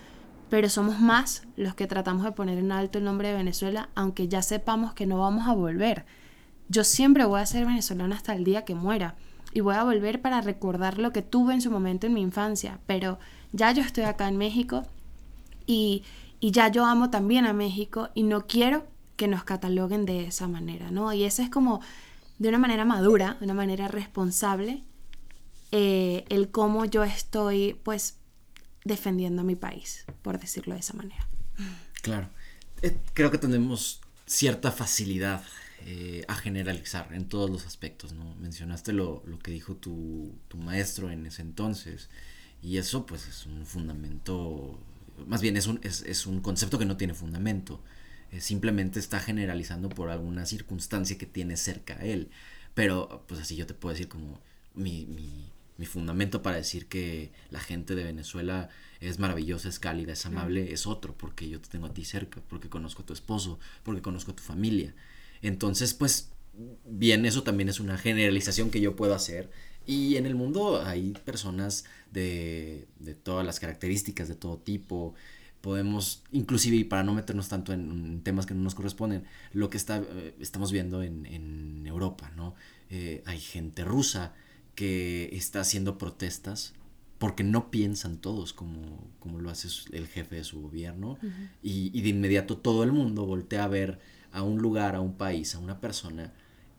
pero 0.49 0.69
somos 0.69 0.99
más 0.99 1.41
los 1.57 1.73
que 1.73 1.87
tratamos 1.87 2.23
de 2.23 2.31
poner 2.31 2.59
en 2.59 2.71
alto 2.71 2.99
el 2.99 3.03
nombre 3.03 3.29
de 3.29 3.33
Venezuela, 3.33 3.89
aunque 3.95 4.27
ya 4.27 4.43
sepamos 4.43 4.93
que 4.93 5.07
no 5.07 5.17
vamos 5.17 5.47
a 5.47 5.53
volver. 5.53 6.05
Yo 6.69 6.83
siempre 6.83 7.25
voy 7.25 7.41
a 7.41 7.47
ser 7.47 7.65
venezolana 7.65 8.15
hasta 8.15 8.35
el 8.35 8.43
día 8.43 8.63
que 8.63 8.75
muera 8.75 9.15
y 9.53 9.61
voy 9.61 9.73
a 9.73 9.83
volver 9.83 10.21
para 10.21 10.41
recordar 10.41 10.99
lo 10.99 11.11
que 11.11 11.23
tuve 11.23 11.55
en 11.55 11.61
su 11.61 11.71
momento 11.71 12.05
en 12.05 12.13
mi 12.13 12.21
infancia, 12.21 12.79
pero 12.85 13.17
ya 13.51 13.71
yo 13.71 13.81
estoy 13.81 14.03
acá 14.03 14.27
en 14.27 14.37
México 14.37 14.83
y, 15.65 16.03
y 16.39 16.51
ya 16.51 16.67
yo 16.67 16.85
amo 16.85 17.09
también 17.09 17.47
a 17.47 17.53
México 17.53 18.09
y 18.13 18.21
no 18.21 18.45
quiero 18.45 18.85
que 19.15 19.27
nos 19.27 19.43
cataloguen 19.43 20.05
de 20.05 20.27
esa 20.27 20.47
manera, 20.47 20.91
¿no? 20.91 21.11
Y 21.11 21.23
eso 21.23 21.41
es 21.41 21.49
como 21.49 21.81
de 22.37 22.49
una 22.49 22.59
manera 22.59 22.85
madura, 22.85 23.37
de 23.39 23.45
una 23.45 23.55
manera 23.55 23.87
responsable, 23.87 24.83
eh, 25.75 26.23
el 26.29 26.51
cómo 26.51 26.85
yo 26.85 27.03
estoy 27.03 27.79
pues 27.81 28.17
defendiendo 28.85 29.43
mi 29.43 29.55
país, 29.55 30.05
por 30.21 30.39
decirlo 30.39 30.75
de 30.75 30.81
esa 30.81 30.93
manera. 30.93 31.27
Claro, 32.03 32.29
eh, 32.83 32.95
creo 33.15 33.31
que 33.31 33.39
tenemos 33.39 33.99
cierta 34.27 34.71
facilidad 34.71 35.43
eh, 35.87 36.25
a 36.27 36.35
generalizar 36.35 37.11
en 37.11 37.27
todos 37.27 37.49
los 37.49 37.65
aspectos, 37.65 38.13
¿no? 38.13 38.35
Mencionaste 38.35 38.93
lo, 38.93 39.23
lo 39.25 39.39
que 39.39 39.49
dijo 39.49 39.75
tu, 39.75 40.35
tu, 40.47 40.57
maestro 40.57 41.09
en 41.09 41.25
ese 41.25 41.41
entonces 41.41 42.07
y 42.61 42.77
eso 42.77 43.07
pues 43.07 43.27
es 43.27 43.47
un 43.47 43.65
fundamento, 43.65 44.79
más 45.25 45.41
bien 45.41 45.57
es 45.57 45.65
un, 45.65 45.79
es, 45.81 46.03
es 46.03 46.27
un 46.27 46.41
concepto 46.41 46.77
que 46.77 46.85
no 46.85 46.97
tiene 46.97 47.15
fundamento, 47.15 47.81
simplemente 48.39 48.99
está 48.99 49.19
generalizando 49.19 49.89
por 49.89 50.11
alguna 50.11 50.45
circunstancia 50.45 51.17
que 51.17 51.25
tiene 51.25 51.57
cerca 51.57 51.95
a 51.95 52.05
él, 52.05 52.29
pero 52.75 53.23
pues 53.27 53.41
así 53.41 53.55
yo 53.55 53.65
te 53.65 53.73
puedo 53.73 53.93
decir 53.93 54.07
como 54.07 54.39
mi, 54.75 55.05
mi 55.07 55.51
mi 55.77 55.85
fundamento 55.85 56.41
para 56.41 56.57
decir 56.57 56.87
que 56.87 57.31
la 57.49 57.59
gente 57.59 57.95
de 57.95 58.03
Venezuela 58.03 58.69
es 58.99 59.19
maravillosa, 59.19 59.69
es 59.69 59.79
cálida, 59.79 60.13
es 60.13 60.25
amable, 60.25 60.71
es 60.71 60.87
otro, 60.87 61.15
porque 61.17 61.49
yo 61.49 61.59
te 61.59 61.69
tengo 61.69 61.87
a 61.87 61.93
ti 61.93 62.05
cerca, 62.05 62.41
porque 62.47 62.69
conozco 62.69 63.01
a 63.01 63.05
tu 63.05 63.13
esposo, 63.13 63.59
porque 63.83 64.01
conozco 64.01 64.31
a 64.31 64.35
tu 64.35 64.43
familia. 64.43 64.93
Entonces, 65.41 65.93
pues, 65.93 66.29
bien, 66.85 67.25
eso 67.25 67.43
también 67.43 67.69
es 67.69 67.79
una 67.79 67.97
generalización 67.97 68.69
que 68.69 68.81
yo 68.81 68.95
puedo 68.95 69.13
hacer. 69.15 69.49
Y 69.85 70.15
en 70.15 70.25
el 70.25 70.35
mundo 70.35 70.81
hay 70.85 71.11
personas 71.25 71.85
de, 72.11 72.87
de 72.99 73.15
todas 73.15 73.45
las 73.45 73.59
características, 73.59 74.29
de 74.29 74.35
todo 74.35 74.57
tipo. 74.57 75.15
Podemos, 75.59 76.23
inclusive, 76.31 76.77
y 76.77 76.83
para 76.83 77.03
no 77.03 77.13
meternos 77.13 77.49
tanto 77.49 77.73
en, 77.73 78.21
temas 78.21 78.45
que 78.45 78.53
no 78.53 78.61
nos 78.61 78.75
corresponden, 78.75 79.25
lo 79.51 79.69
que 79.69 79.77
está, 79.77 79.97
eh, 79.97 80.35
estamos 80.39 80.71
viendo 80.71 81.03
en, 81.03 81.25
en 81.25 81.85
Europa, 81.87 82.31
¿no? 82.35 82.55
Eh, 82.89 83.23
hay 83.25 83.39
gente 83.39 83.83
rusa 83.83 84.33
que 84.75 85.29
está 85.33 85.61
haciendo 85.61 85.97
protestas 85.97 86.73
porque 87.23 87.45
no 87.45 87.71
piensan 87.71 88.17
todos 88.17 88.51
como, 88.51 88.99
como 89.19 89.39
lo 89.39 89.49
hace 89.49 89.69
el 89.93 90.07
jefe 90.07 90.35
de 90.35 90.43
su 90.43 90.61
gobierno 90.61 91.17
y, 91.61 92.01
de 92.01 92.09
inmediato 92.09 92.57
todo 92.57 92.83
el 92.83 92.91
mundo 92.91 93.25
voltea 93.25 93.63
a 93.63 93.69
ver 93.69 93.99
a 94.33 94.41
un 94.41 94.61
lugar, 94.61 94.95
a 94.95 94.99
un 94.99 95.13
país, 95.13 95.55
a 95.55 95.59
una 95.59 95.79
persona 95.79 96.33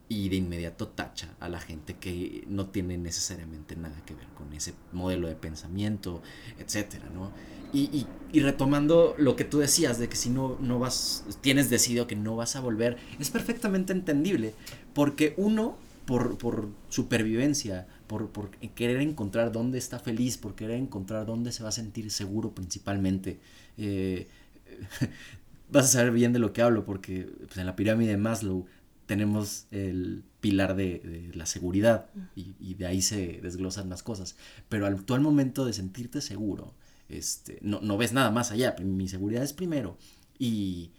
y 0.07 0.29
de 0.29 0.37
inmediato 0.37 0.89
tacha 0.89 1.35
a 1.41 1.49
la 1.49 1.61
gente 1.61 1.95
que 1.95 2.45
no 2.47 2.67
tiene 2.67 2.99
necesariamente 2.99 3.75
nada 3.75 4.03
que 4.05 4.15
ver 4.15 4.27
con 4.37 4.53
ese 4.53 4.75
modelo 4.93 5.29
de 5.29 5.35
pensamiento, 5.35 6.21
etcétera, 6.59 7.09
¿no? 7.09 7.33
Y, 7.73 8.07
y, 8.31 8.41
retomando 8.41 9.15
lo 9.19 9.37
que 9.37 9.45
tú 9.45 9.59
decías 9.61 9.99
de 9.99 10.09
que 10.09 10.17
si 10.17 10.29
no, 10.29 10.59
no 10.61 10.79
vas, 10.79 11.25
tienes 11.41 11.71
decidido 11.71 12.07
que 12.07 12.17
no 12.17 12.37
vas 12.37 12.55
a 12.55 12.61
volver, 12.61 12.99
es 13.19 13.31
perfectamente 13.31 13.93
entendible, 13.93 14.55
porque 14.93 15.35
uno 15.39 15.79
por, 16.07 16.39
por 16.39 16.71
supervivencia, 16.89 17.87
por, 18.07 18.31
por, 18.31 18.51
querer 18.51 19.01
encontrar 19.01 19.53
dónde 19.53 19.79
está 19.79 19.99
feliz, 19.99 20.39
por 20.39 20.55
querer 20.55 20.79
encontrar 20.79 21.27
dónde 21.27 21.53
se 21.53 21.63
va 21.63 21.71
a 21.71 21.73
sentir 21.73 22.11
seguro 22.11 22.55
principalmente. 22.55 23.41
Eh, 23.79 24.29
vas 25.71 25.87
a 25.87 25.89
saber 25.89 26.13
bien 26.13 26.33
de 26.33 26.39
lo 26.39 26.53
que 26.53 26.63
hablo 26.63 26.85
porque 26.85 27.31
pues, 27.47 27.57
en 27.57 27.67
la 27.67 27.77
pirámide 27.77 28.11
de 28.11 28.17
Maslow 28.17 28.67
tenemos 29.07 29.67
el 29.71 30.25
pilar 30.41 30.77
de, 30.77 31.31
la 31.35 31.47
seguridad 31.47 32.07
y, 32.35 32.55
y, 32.59 32.75
de 32.75 32.87
ahí 32.87 33.03
se 33.03 33.41
desglosan 33.43 33.89
las 33.89 34.03
cosas. 34.03 34.37
Pero 34.69 34.87
al, 34.87 35.05
tú 35.05 35.15
al 35.15 35.21
momento 35.21 35.65
de 35.65 35.73
sentirte 35.73 36.21
seguro, 36.21 36.75
este, 37.09 37.59
no, 37.63 37.81
no 37.81 37.97
ves 37.97 38.13
nada 38.13 38.31
más 38.31 38.51
allá. 38.51 38.77
Mi 38.83 39.09
seguridad 39.09 39.43
es 39.43 39.53
primero 39.53 39.99
y, 40.39 40.91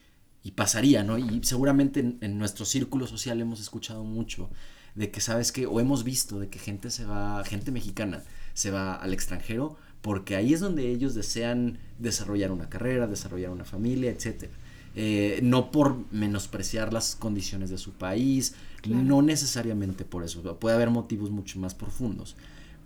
y 0.43 0.51
pasaría, 0.51 1.03
¿no? 1.03 1.17
Y 1.17 1.41
seguramente 1.43 2.00
en, 2.00 2.17
en, 2.21 2.38
nuestro 2.38 2.65
círculo 2.65 3.07
social 3.07 3.41
hemos 3.41 3.59
escuchado 3.59 4.03
mucho 4.03 4.50
de 4.96 5.12
que 5.12 5.22
sabes 5.22 5.52
que, 5.52 5.66
o 5.66 5.80
hemos 5.80 6.04
visto 6.04 6.40
de 6.40 6.50
que 6.50 6.60
gente 6.60 6.90
se 6.90 7.06
va, 7.06 7.44
gente 7.44 7.72
mexicana 7.72 8.24
se 8.54 8.72
va 8.72 8.96
al 8.96 9.14
extranjero 9.14 9.78
porque 10.02 10.36
ahí 10.36 10.54
es 10.54 10.60
donde 10.60 10.90
ellos 10.90 11.16
desean 11.16 11.80
desarrollar 12.00 12.52
una 12.52 12.70
carrera, 12.70 13.08
desarrollar 13.08 13.50
una 13.50 13.66
familia, 13.66 14.12
etc. 14.12 14.50
Eh, 14.96 15.40
no 15.44 15.72
por 15.72 15.98
menospreciar 16.12 16.94
las 16.94 17.16
condiciones 17.16 17.70
de 17.70 17.78
su 17.78 17.94
país, 17.94 18.56
no 18.88 19.22
necesariamente 19.22 20.06
por 20.06 20.24
eso, 20.24 20.42
puede 20.60 20.75
haber 20.75 20.92
motivos 20.92 21.32
mucho 21.32 21.60
más 21.60 21.74
profundos, 21.74 22.36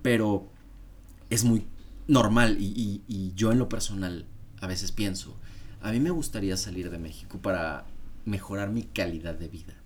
pero 0.01 0.47
es 1.29 1.43
muy 1.43 1.65
normal 2.07 2.57
y, 2.59 3.03
y 3.07 3.33
yo 3.35 3.51
en 3.51 3.59
lo 3.59 3.69
personal 3.69 4.25
a 4.61 4.67
veces 4.67 4.91
pienso, 4.91 5.35
a 5.81 5.91
mí 5.91 5.99
me 5.99 6.09
gustaría 6.09 6.57
salir 6.57 6.89
de 6.89 6.99
México 6.99 7.37
para 7.41 7.85
mejorar 8.25 8.71
mi 8.71 8.83
calidad 8.83 9.35
de 9.35 9.47
vida. 9.47 9.78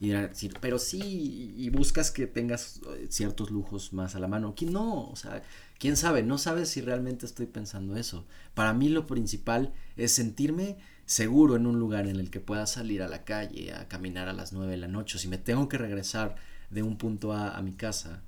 Y 0.00 0.08
decir, 0.08 0.54
pero 0.60 0.78
sí, 0.78 1.54
y 1.56 1.68
buscas 1.68 2.10
que 2.10 2.26
tengas 2.26 2.80
eh, 2.96 3.06
ciertos 3.10 3.50
lujos 3.50 3.92
más 3.92 4.14
a 4.14 4.18
la 4.18 4.28
mano. 4.28 4.54
¿Quién 4.56 4.72
no? 4.72 5.10
O 5.10 5.14
sea, 5.14 5.42
quién 5.78 5.94
sabe, 5.94 6.22
no 6.22 6.38
sabes 6.38 6.70
si 6.70 6.80
realmente 6.80 7.26
estoy 7.26 7.44
pensando 7.44 7.94
eso. 7.96 8.26
Para 8.54 8.72
mí 8.72 8.88
lo 8.88 9.06
principal 9.06 9.74
es 9.98 10.12
sentirme 10.12 10.78
seguro 11.04 11.56
en 11.56 11.66
un 11.66 11.78
lugar 11.78 12.06
en 12.06 12.16
el 12.16 12.30
que 12.30 12.40
pueda 12.40 12.66
salir 12.66 13.02
a 13.02 13.08
la 13.08 13.24
calle, 13.24 13.74
a 13.74 13.88
caminar 13.88 14.28
a 14.28 14.32
las 14.32 14.54
9 14.54 14.70
de 14.70 14.78
la 14.78 14.88
noche. 14.88 15.18
Si 15.18 15.28
me 15.28 15.38
tengo 15.38 15.68
que 15.68 15.76
regresar 15.76 16.36
de 16.70 16.82
un 16.82 16.96
punto 16.96 17.32
A 17.34 17.50
a 17.56 17.60
mi 17.60 17.72
casa, 17.72 18.22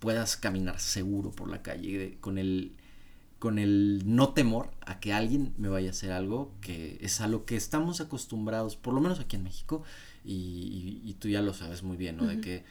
puedas 0.00 0.36
caminar 0.36 0.80
seguro 0.80 1.30
por 1.30 1.48
la 1.48 1.62
calle 1.62 2.16
con 2.20 2.38
el 2.38 2.72
con 3.42 3.58
el 3.58 4.04
no 4.06 4.34
temor 4.34 4.70
a 4.86 5.00
que 5.00 5.12
alguien 5.12 5.52
me 5.58 5.68
vaya 5.68 5.88
a 5.88 5.90
hacer 5.90 6.12
algo 6.12 6.52
que 6.60 6.96
es 7.00 7.20
a 7.20 7.26
lo 7.26 7.44
que 7.44 7.56
estamos 7.56 8.00
acostumbrados, 8.00 8.76
por 8.76 8.94
lo 8.94 9.00
menos 9.00 9.18
aquí 9.18 9.34
en 9.34 9.42
México, 9.42 9.82
y, 10.24 11.16
tú 11.18 11.26
ya 11.26 11.42
lo 11.42 11.52
sabes 11.52 11.82
muy 11.82 11.96
bien, 11.96 12.18
¿no? 12.18 12.26
De 12.26 12.40
que, 12.40 12.64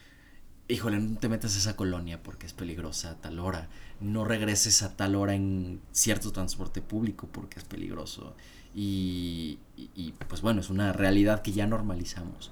híjole, 0.68 0.98
no 0.98 1.18
te 1.18 1.28
metas 1.28 1.56
a 1.56 1.58
esa 1.58 1.76
colonia 1.76 2.22
porque 2.22 2.46
es 2.46 2.54
peligrosa 2.54 3.10
a 3.10 3.14
tal 3.16 3.38
hora, 3.38 3.68
no 4.00 4.24
regreses 4.24 4.82
a 4.82 4.96
tal 4.96 5.14
hora 5.14 5.34
en 5.34 5.82
cierto 5.90 6.32
transporte 6.32 6.80
público 6.80 7.28
porque 7.30 7.58
es 7.58 7.66
peligroso, 7.66 8.34
y, 8.74 9.58
y 9.76 10.14
pues 10.26 10.40
bueno, 10.40 10.62
es 10.62 10.70
una 10.70 10.94
realidad 10.94 11.42
que 11.42 11.52
ya 11.52 11.66
normalizamos. 11.66 12.50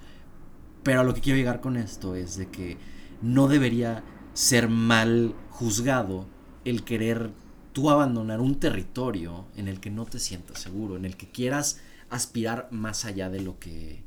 Pero 0.82 1.00
a 1.00 1.04
lo 1.04 1.14
que 1.14 1.22
quiero 1.22 1.38
llegar 1.38 1.62
con 1.62 1.78
esto 1.78 2.14
es 2.14 2.36
de 2.36 2.50
que 2.50 2.76
no 3.22 3.48
debería 3.48 4.04
ser 4.34 4.68
mal 4.68 5.34
juzgado 5.48 6.26
el 6.66 6.84
querer 6.84 7.30
tú 7.72 7.90
abandonar 7.90 8.40
un 8.40 8.58
territorio 8.58 9.46
en 9.56 9.68
el 9.68 9.80
que 9.80 9.90
no 9.90 10.06
te 10.06 10.18
sientas 10.18 10.58
seguro, 10.60 10.96
en 10.96 11.04
el 11.04 11.16
que 11.16 11.30
quieras 11.30 11.80
aspirar 12.10 12.68
más 12.70 13.04
allá 13.04 13.30
de 13.30 13.40
lo 13.40 13.58
que 13.58 14.02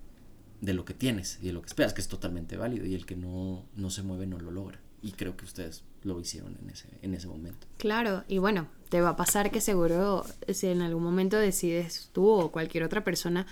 de 0.63 0.73
lo 0.73 0.85
que 0.85 0.93
tienes 0.93 1.39
y 1.41 1.47
de 1.47 1.53
lo 1.53 1.61
que 1.61 1.67
esperas, 1.67 1.93
que 1.93 1.99
es 1.99 2.07
totalmente 2.07 2.55
válido 2.55 2.85
y 2.85 2.95
el 2.95 3.05
que 3.05 3.17
no, 3.17 3.65
no 3.75 3.89
se 3.89 4.01
mueve 4.01 4.25
no 4.25 4.39
lo 4.39 4.49
logra. 4.49 4.79
Y 5.01 5.11
creo 5.11 5.35
que 5.35 5.43
ustedes 5.43 5.83
lo 6.03 6.17
hicieron 6.21 6.57
en 6.61 6.69
ese, 6.69 6.87
en 7.01 7.13
ese 7.13 7.27
momento. 7.27 7.67
Claro, 7.77 8.23
y 8.29 8.37
bueno, 8.37 8.67
te 8.87 9.01
va 9.01 9.09
a 9.09 9.15
pasar 9.17 9.51
que 9.51 9.59
seguro 9.59 10.25
si 10.47 10.67
en 10.67 10.81
algún 10.81 11.03
momento 11.03 11.37
decides 11.37 12.09
tú 12.13 12.29
o 12.29 12.49
cualquier 12.49 12.85
otra 12.85 13.03
persona 13.03 13.45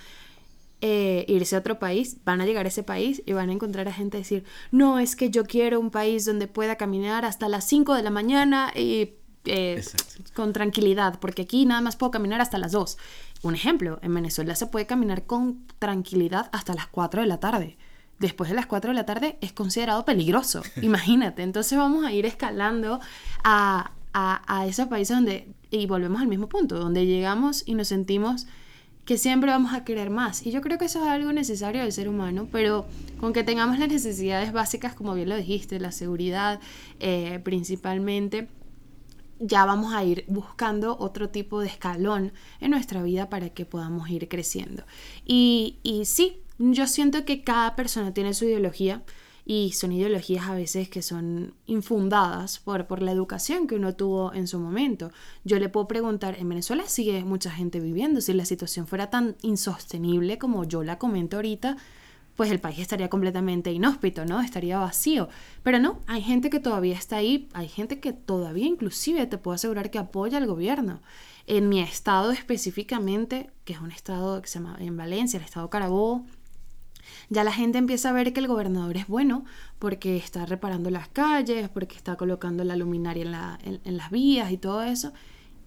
eh, 0.79 1.25
irse 1.27 1.55
a 1.55 1.59
otro 1.59 1.79
país, 1.79 2.17
van 2.23 2.39
a 2.39 2.45
llegar 2.45 2.65
a 2.65 2.69
ese 2.69 2.81
país 2.81 3.21
y 3.25 3.33
van 3.33 3.49
a 3.49 3.53
encontrar 3.53 3.87
a 3.89 3.93
gente 3.93 4.17
decir, 4.17 4.45
no, 4.71 4.97
es 4.97 5.15
que 5.15 5.29
yo 5.29 5.43
quiero 5.43 5.79
un 5.79 5.91
país 5.91 6.25
donde 6.25 6.47
pueda 6.47 6.75
caminar 6.77 7.25
hasta 7.25 7.49
las 7.49 7.67
5 7.67 7.93
de 7.93 8.03
la 8.03 8.09
mañana 8.09 8.71
y 8.75 9.15
eh, 9.45 9.83
con 10.33 10.53
tranquilidad, 10.53 11.19
porque 11.19 11.43
aquí 11.43 11.65
nada 11.65 11.81
más 11.81 11.95
puedo 11.95 12.11
caminar 12.11 12.41
hasta 12.41 12.57
las 12.57 12.71
2. 12.71 12.97
Un 13.43 13.55
ejemplo, 13.55 13.99
en 14.01 14.13
Venezuela 14.13 14.55
se 14.55 14.67
puede 14.67 14.85
caminar 14.85 15.25
con 15.25 15.65
tranquilidad 15.79 16.49
hasta 16.51 16.73
las 16.73 16.87
4 16.87 17.21
de 17.21 17.27
la 17.27 17.39
tarde. 17.39 17.77
Después 18.19 18.49
de 18.49 18.55
las 18.55 18.67
4 18.67 18.91
de 18.91 18.95
la 18.95 19.05
tarde 19.05 19.37
es 19.41 19.51
considerado 19.51 20.05
peligroso, 20.05 20.61
imagínate. 20.81 21.41
Entonces 21.41 21.77
vamos 21.77 22.05
a 22.05 22.11
ir 22.11 22.25
escalando 22.25 22.99
a, 23.43 23.91
a, 24.13 24.59
a 24.59 24.67
esos 24.67 24.87
países 24.87 25.15
donde, 25.17 25.47
y 25.71 25.87
volvemos 25.87 26.21
al 26.21 26.27
mismo 26.27 26.47
punto, 26.47 26.77
donde 26.77 27.05
llegamos 27.05 27.63
y 27.65 27.73
nos 27.73 27.87
sentimos 27.87 28.45
que 29.05 29.17
siempre 29.17 29.51
vamos 29.51 29.73
a 29.73 29.83
querer 29.83 30.09
más. 30.09 30.45
Y 30.45 30.51
yo 30.51 30.61
creo 30.61 30.77
que 30.77 30.85
eso 30.85 31.03
es 31.03 31.09
algo 31.09 31.33
necesario 31.33 31.81
del 31.81 31.91
ser 31.91 32.07
humano, 32.07 32.47
pero 32.51 32.85
con 33.19 33.33
que 33.33 33.43
tengamos 33.43 33.79
las 33.79 33.89
necesidades 33.89 34.51
básicas, 34.53 34.93
como 34.93 35.13
bien 35.15 35.29
lo 35.29 35.35
dijiste, 35.35 35.79
la 35.79 35.91
seguridad 35.91 36.59
eh, 36.99 37.39
principalmente, 37.43 38.47
ya 39.41 39.65
vamos 39.65 39.93
a 39.93 40.03
ir 40.03 40.23
buscando 40.27 40.97
otro 40.99 41.29
tipo 41.29 41.59
de 41.59 41.67
escalón 41.67 42.31
en 42.59 42.71
nuestra 42.71 43.01
vida 43.03 43.29
para 43.29 43.49
que 43.49 43.65
podamos 43.65 44.09
ir 44.09 44.27
creciendo. 44.29 44.83
Y, 45.25 45.79
y 45.83 46.05
sí, 46.05 46.43
yo 46.59 46.87
siento 46.87 47.25
que 47.25 47.43
cada 47.43 47.75
persona 47.75 48.13
tiene 48.13 48.33
su 48.33 48.45
ideología 48.45 49.03
y 49.45 49.71
son 49.71 49.91
ideologías 49.91 50.47
a 50.47 50.53
veces 50.53 50.89
que 50.89 51.01
son 51.01 51.55
infundadas 51.65 52.59
por, 52.59 52.85
por 52.85 53.01
la 53.01 53.11
educación 53.11 53.67
que 53.67 53.75
uno 53.75 53.95
tuvo 53.95 54.33
en 54.33 54.47
su 54.47 54.59
momento. 54.59 55.11
Yo 55.43 55.59
le 55.59 55.69
puedo 55.69 55.87
preguntar, 55.87 56.37
en 56.39 56.47
Venezuela 56.47 56.83
sigue 56.87 57.23
mucha 57.23 57.49
gente 57.51 57.79
viviendo, 57.79 58.21
si 58.21 58.33
la 58.33 58.45
situación 58.45 58.87
fuera 58.87 59.09
tan 59.09 59.35
insostenible 59.41 60.37
como 60.37 60.63
yo 60.65 60.83
la 60.83 60.99
comento 60.99 61.37
ahorita, 61.37 61.77
pues 62.35 62.51
el 62.51 62.59
país 62.59 62.79
estaría 62.79 63.09
completamente 63.09 63.71
inhóspito, 63.71 64.25
¿no? 64.25 64.41
Estaría 64.41 64.79
vacío. 64.79 65.29
Pero 65.63 65.79
no, 65.79 65.99
hay 66.07 66.21
gente 66.21 66.49
que 66.49 66.59
todavía 66.59 66.95
está 66.95 67.17
ahí, 67.17 67.49
hay 67.53 67.67
gente 67.67 67.99
que 67.99 68.13
todavía 68.13 68.65
inclusive 68.65 69.25
te 69.27 69.37
puedo 69.37 69.55
asegurar 69.55 69.91
que 69.91 69.99
apoya 69.99 70.37
al 70.37 70.47
gobierno. 70.47 71.01
En 71.47 71.69
mi 71.69 71.81
estado 71.81 72.31
específicamente, 72.31 73.49
que 73.65 73.73
es 73.73 73.81
un 73.81 73.91
estado 73.91 74.41
que 74.41 74.47
se 74.47 74.59
llama 74.59 74.77
en 74.79 74.95
Valencia, 74.95 75.37
el 75.37 75.43
estado 75.43 75.69
Carabobo, 75.69 76.25
ya 77.29 77.43
la 77.43 77.51
gente 77.51 77.77
empieza 77.77 78.09
a 78.09 78.13
ver 78.13 78.33
que 78.33 78.39
el 78.39 78.47
gobernador 78.47 78.95
es 78.97 79.07
bueno 79.07 79.45
porque 79.79 80.17
está 80.17 80.45
reparando 80.45 80.89
las 80.89 81.07
calles, 81.09 81.69
porque 81.69 81.95
está 81.95 82.15
colocando 82.15 82.63
la 82.63 82.75
luminaria 82.75 83.59
en, 83.63 83.81
en 83.83 83.97
las 83.97 84.11
vías 84.11 84.51
y 84.51 84.57
todo 84.57 84.83
eso. 84.83 85.13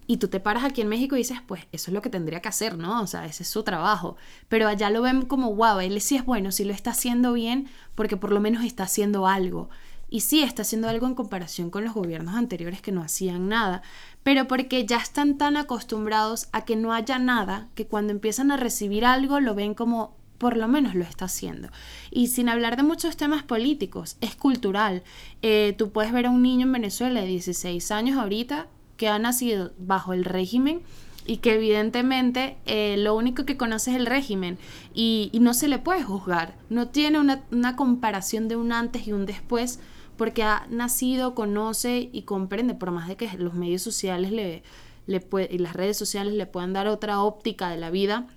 Y 0.06 0.18
tú 0.18 0.28
te 0.28 0.40
paras 0.40 0.64
aquí 0.64 0.82
en 0.82 0.88
México 0.88 1.14
y 1.14 1.20
dices, 1.20 1.38
pues 1.46 1.62
eso 1.72 1.90
es 1.90 1.94
lo 1.94 2.02
que 2.02 2.10
tendría 2.10 2.40
que 2.40 2.48
hacer, 2.48 2.76
¿no? 2.76 3.00
O 3.02 3.06
sea, 3.06 3.24
ese 3.24 3.42
es 3.42 3.48
su 3.48 3.62
trabajo. 3.62 4.16
Pero 4.48 4.68
allá 4.68 4.90
lo 4.90 5.00
ven 5.00 5.22
como, 5.22 5.54
wow, 5.54 5.80
él 5.80 6.00
sí 6.00 6.16
es 6.16 6.24
bueno, 6.24 6.52
sí 6.52 6.64
lo 6.64 6.74
está 6.74 6.90
haciendo 6.90 7.32
bien, 7.32 7.68
porque 7.94 8.16
por 8.16 8.30
lo 8.30 8.40
menos 8.40 8.64
está 8.64 8.84
haciendo 8.84 9.26
algo. 9.26 9.70
Y 10.10 10.20
sí 10.20 10.42
está 10.42 10.62
haciendo 10.62 10.88
algo 10.88 11.06
en 11.06 11.14
comparación 11.14 11.70
con 11.70 11.84
los 11.84 11.94
gobiernos 11.94 12.34
anteriores 12.34 12.82
que 12.82 12.92
no 12.92 13.02
hacían 13.02 13.48
nada. 13.48 13.82
Pero 14.22 14.46
porque 14.46 14.84
ya 14.84 14.98
están 14.98 15.38
tan 15.38 15.56
acostumbrados 15.56 16.48
a 16.52 16.66
que 16.66 16.76
no 16.76 16.92
haya 16.92 17.18
nada, 17.18 17.68
que 17.74 17.86
cuando 17.86 18.12
empiezan 18.12 18.50
a 18.50 18.58
recibir 18.58 19.06
algo 19.06 19.40
lo 19.40 19.54
ven 19.54 19.72
como, 19.72 20.16
por 20.36 20.58
lo 20.58 20.68
menos 20.68 20.94
lo 20.94 21.04
está 21.04 21.24
haciendo. 21.24 21.70
Y 22.10 22.26
sin 22.26 22.50
hablar 22.50 22.76
de 22.76 22.82
muchos 22.82 23.16
temas 23.16 23.42
políticos, 23.42 24.18
es 24.20 24.36
cultural. 24.36 25.02
Eh, 25.40 25.74
tú 25.78 25.90
puedes 25.90 26.12
ver 26.12 26.26
a 26.26 26.30
un 26.30 26.42
niño 26.42 26.66
en 26.66 26.72
Venezuela 26.72 27.22
de 27.22 27.26
16 27.26 27.90
años 27.90 28.18
ahorita 28.18 28.68
que 28.96 29.08
ha 29.08 29.18
nacido 29.18 29.72
bajo 29.78 30.12
el 30.12 30.24
régimen 30.24 30.82
y 31.26 31.38
que 31.38 31.54
evidentemente 31.54 32.58
eh, 32.66 32.96
lo 32.98 33.16
único 33.16 33.44
que 33.44 33.56
conoce 33.56 33.92
es 33.92 33.96
el 33.96 34.06
régimen 34.06 34.58
y, 34.92 35.30
no 35.40 35.54
se 35.54 35.68
le 35.68 35.78
puede 35.78 36.02
juzgar, 36.02 36.56
no 36.68 36.88
tiene 36.88 37.18
una, 37.18 37.76
comparación 37.76 38.48
de 38.48 38.56
un 38.56 38.72
antes 38.72 39.06
y 39.06 39.12
un 39.12 39.26
después 39.26 39.80
porque 40.16 40.42
ha 40.42 40.66
nacido, 40.70 41.34
conoce 41.34 42.08
y 42.12 42.22
comprende, 42.22 42.74
por 42.74 42.90
más 42.90 43.08
de 43.08 43.16
que 43.16 43.28
los 43.38 43.54
medios 43.54 43.82
sociales 43.82 44.30
le, 44.30 44.62
le 45.06 45.26
y 45.50 45.58
las 45.58 45.74
redes 45.74 45.96
sociales 45.96 46.34
le 46.34 46.46
puedan 46.46 46.72
dar 46.72 46.86
otra 46.86 47.20
óptica 47.20 47.68
de 47.70 47.78
la 47.78 47.90
vida, 47.90 48.28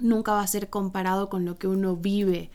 nunca 0.00 0.32
va 0.32 0.42
a 0.42 0.46
ser 0.46 0.70
comparado 0.70 1.28
con 1.28 1.44
lo 1.44 1.56
que 1.56 1.68
uno 1.68 1.96
vive 1.96 2.50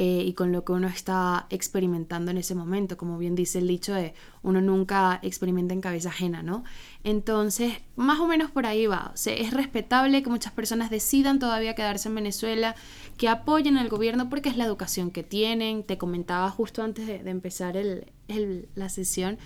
eh, 0.00 0.22
y 0.24 0.32
con 0.34 0.52
lo 0.52 0.64
que 0.64 0.70
uno 0.70 0.86
está 0.86 1.48
experimentando 1.50 2.30
en 2.30 2.38
ese 2.38 2.54
momento. 2.54 2.96
Como 2.96 3.18
bien 3.18 3.34
dice 3.34 3.58
el 3.58 3.66
dicho 3.66 3.92
de 3.92 4.14
uno 4.44 4.60
nunca 4.60 5.18
experimenta 5.24 5.74
en 5.74 5.80
cabeza 5.80 6.10
ajena, 6.10 6.40
¿no? 6.40 6.62
Entonces, 7.02 7.72
más 7.96 8.20
o 8.20 8.28
menos 8.28 8.52
por 8.52 8.64
ahí 8.64 8.86
va. 8.86 9.12
O 9.12 9.28
es 9.28 9.52
respetable 9.52 10.22
que 10.22 10.30
muchas 10.30 10.52
personas 10.52 10.90
decidan 10.90 11.40
todavía 11.40 11.74
quedarse 11.74 12.08
en 12.08 12.14
Venezuela, 12.14 12.76
que 13.16 13.28
apoyen 13.28 13.76
al 13.76 13.88
gobierno 13.88 14.30
porque 14.30 14.48
es 14.48 14.56
la 14.56 14.66
educación 14.66 15.10
que 15.10 15.24
tienen. 15.24 15.82
Te 15.82 15.98
comentaba 15.98 16.48
justo 16.48 16.84
antes 16.84 17.08
de, 17.08 17.28
empezar 17.28 17.76
la 18.76 18.88
sesión 18.90 19.36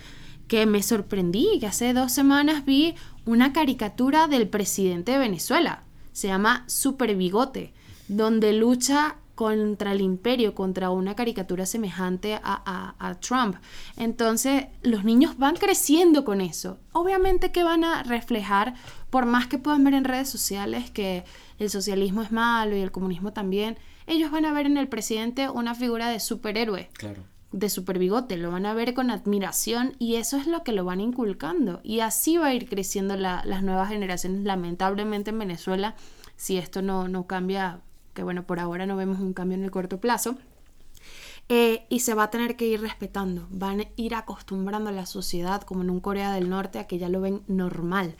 que 0.48 0.66
me 0.66 0.82
sorprendí, 0.82 1.60
que 1.60 1.66
hace 1.66 1.94
dos 1.94 2.12
semanas 2.12 2.66
vi 2.66 2.94
una 3.24 3.54
caricatura 3.54 4.28
del 4.28 4.48
presidente 4.48 5.12
de 5.12 5.18
Venezuela. 5.18 5.84
Se 6.12 6.28
llama 6.28 6.64
Super 6.66 7.16
Bigote, 7.16 7.72
donde 8.08 8.52
lucha 8.52 9.16
contra 9.42 9.90
el 9.90 10.00
imperio, 10.00 10.54
contra 10.54 10.90
una 10.90 11.16
caricatura 11.16 11.66
semejante 11.66 12.38
a, 12.44 13.16
Trump. 13.20 13.56
Entonces, 13.96 14.66
los 14.82 15.02
niños 15.02 15.36
van 15.36 15.56
creciendo 15.56 16.24
con 16.24 16.40
eso. 16.40 16.78
Obviamente 16.92 17.50
que 17.50 17.64
van 17.64 17.82
a 17.82 18.04
reflejar, 18.04 18.74
por 19.10 19.26
más 19.26 19.48
que 19.48 19.58
puedan 19.58 19.82
ver 19.82 19.94
en 19.94 20.04
redes 20.04 20.28
sociales 20.28 20.92
que 20.92 21.24
el 21.58 21.70
socialismo 21.70 22.22
es 22.22 22.30
malo 22.30 22.76
y 22.76 22.82
el 22.82 22.92
comunismo 22.92 23.32
también, 23.32 23.78
ellos 24.06 24.30
van 24.30 24.44
a 24.44 24.52
ver 24.52 24.66
en 24.66 24.76
el 24.76 24.86
presidente 24.86 25.50
una 25.50 25.74
figura 25.74 26.08
de 26.08 26.20
superhéroe. 26.20 26.88
Claro. 26.92 27.24
De 27.50 27.68
superbigote, 27.68 28.36
lo 28.36 28.52
van 28.52 28.64
a 28.64 28.74
ver 28.74 28.94
con 28.94 29.10
admiración 29.10 29.96
y 29.98 30.14
eso 30.16 30.36
es 30.36 30.46
lo 30.46 30.62
que 30.62 30.70
lo 30.70 30.84
van 30.84 31.00
inculcando. 31.00 31.80
Y 31.82 31.98
así 31.98 32.36
va 32.36 32.46
a 32.46 32.54
ir 32.54 32.68
creciendo 32.68 33.16
las 33.16 33.62
nuevas 33.64 33.88
generaciones. 33.88 34.44
Lamentablemente 34.44 35.30
en 35.30 35.40
Venezuela, 35.40 35.96
si 36.36 36.58
esto 36.58 36.80
no, 36.80 37.08
no 37.08 37.26
cambia 37.26 37.80
que 38.14 38.22
bueno, 38.22 38.44
por 38.44 38.60
ahora 38.60 38.86
no 38.86 38.96
vemos 38.96 39.20
un 39.20 39.32
cambio 39.32 39.56
en 39.56 39.64
el 39.64 39.70
corto 39.70 40.00
plazo, 40.00 40.36
Eh, 41.48 41.84
y 41.88 42.00
se 42.00 42.14
va 42.14 42.24
a 42.24 42.30
tener 42.30 42.56
que 42.56 42.66
ir 42.66 42.80
respetando, 42.80 43.46
van 43.50 43.80
a 43.80 43.84
ir 43.96 44.14
acostumbrando 44.14 44.90
a 44.90 44.92
la 44.92 45.06
sociedad, 45.06 45.60
como 45.62 45.82
en 45.82 45.90
un 45.90 46.00
Corea 46.00 46.32
del 46.32 46.48
Norte, 46.48 46.78
a 46.78 46.86
que 46.86 46.98
ya 46.98 47.08
lo 47.08 47.20
ven 47.20 47.42
normal 47.46 48.14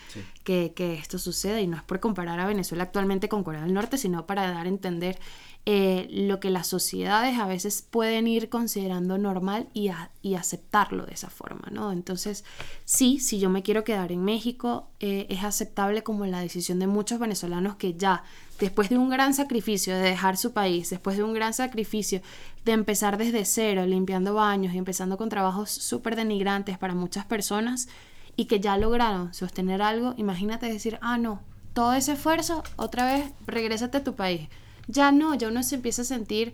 que, 0.44 0.72
que, 0.75 0.94
esto 0.94 1.18
suceda. 1.18 1.61
Y 1.61 1.66
no 1.66 1.76
es 1.76 1.82
por 1.82 2.00
comparar 2.00 2.40
a 2.40 2.46
Venezuela 2.46 2.82
actualmente 2.82 3.28
con 3.28 3.44
Corea 3.44 3.62
del 3.62 3.75
Norte, 3.75 3.96
sino 3.96 4.26
para 4.26 4.50
dar 4.50 4.66
a 4.66 4.68
entender 4.68 5.18
eh, 5.64 6.08
lo 6.11 6.40
que 6.40 6.50
las 6.50 6.66
sociedades 6.66 7.38
a 7.38 7.46
veces 7.46 7.87
pueden 7.88 8.26
ir 8.26 8.49
considerando 8.49 9.16
normal 9.16 9.68
y, 9.72 9.90
y, 10.20 10.34
aceptarlo 10.34 11.06
de 11.06 11.14
esa 11.14 11.30
forma, 11.30 11.68
¿no? 11.70 11.92
Entonces, 11.92 12.44
sí, 12.84 13.20
si 13.20 13.38
yo 13.38 13.49
me 13.49 13.62
quiero 13.62 13.84
quedar 13.84 14.11
en 14.11 14.25
México, 14.25 14.88
eh, 14.99 15.26
es 15.30 15.44
aceptable 15.44 16.02
como 16.02 16.26
la 16.26 16.40
decisión 16.40 16.80
de 16.80 16.88
muchos 16.88 17.20
venezolanos 17.20 17.76
que 17.76 17.94
ya, 17.94 18.25
después 18.64 18.88
de 18.88 18.99
un 18.99 19.11
gran 19.11 19.35
sacrificio 19.35 19.95
de 19.95 20.02
dejar 20.02 20.37
su 20.37 20.52
país, 20.52 20.90
después 20.90 21.16
de 21.16 21.23
un 21.23 21.35
gran 21.35 21.52
sacrificio 21.52 22.23
de 22.64 22.73
empezar 22.73 23.19
desde 23.19 23.45
cero, 23.45 23.85
limpiando 23.87 24.35
baños 24.35 24.75
y 24.75 24.78
empezando 24.78 25.19
con 25.19 25.28
trabajos 25.28 25.71
súper 25.71 26.16
denigrantes 26.16 26.78
para 26.78 26.95
muchas 26.95 27.25
personas, 27.25 27.88
y 28.35 28.47
que 28.47 28.61
ya 28.61 28.78
lograron 28.78 29.35
sostener 29.35 29.83
algo, 29.83 30.14
imagínate 30.16 30.66
decir, 30.66 30.99
ah, 31.02 31.19
no, 31.19 31.42
todo 31.75 31.92
ese 31.92 32.12
esfuerzo, 32.12 32.62
otra 32.76 33.12
vez, 33.12 33.31
regrésate 33.47 33.99
a 33.99 34.04
tu 34.04 34.14
país 34.14 34.49
ya 34.88 35.12
no, 35.12 35.35
ya 35.35 35.49
uno 35.49 35.62
se 35.62 35.76
empieza 35.76 36.02
a 36.02 36.04
sentir 36.04 36.52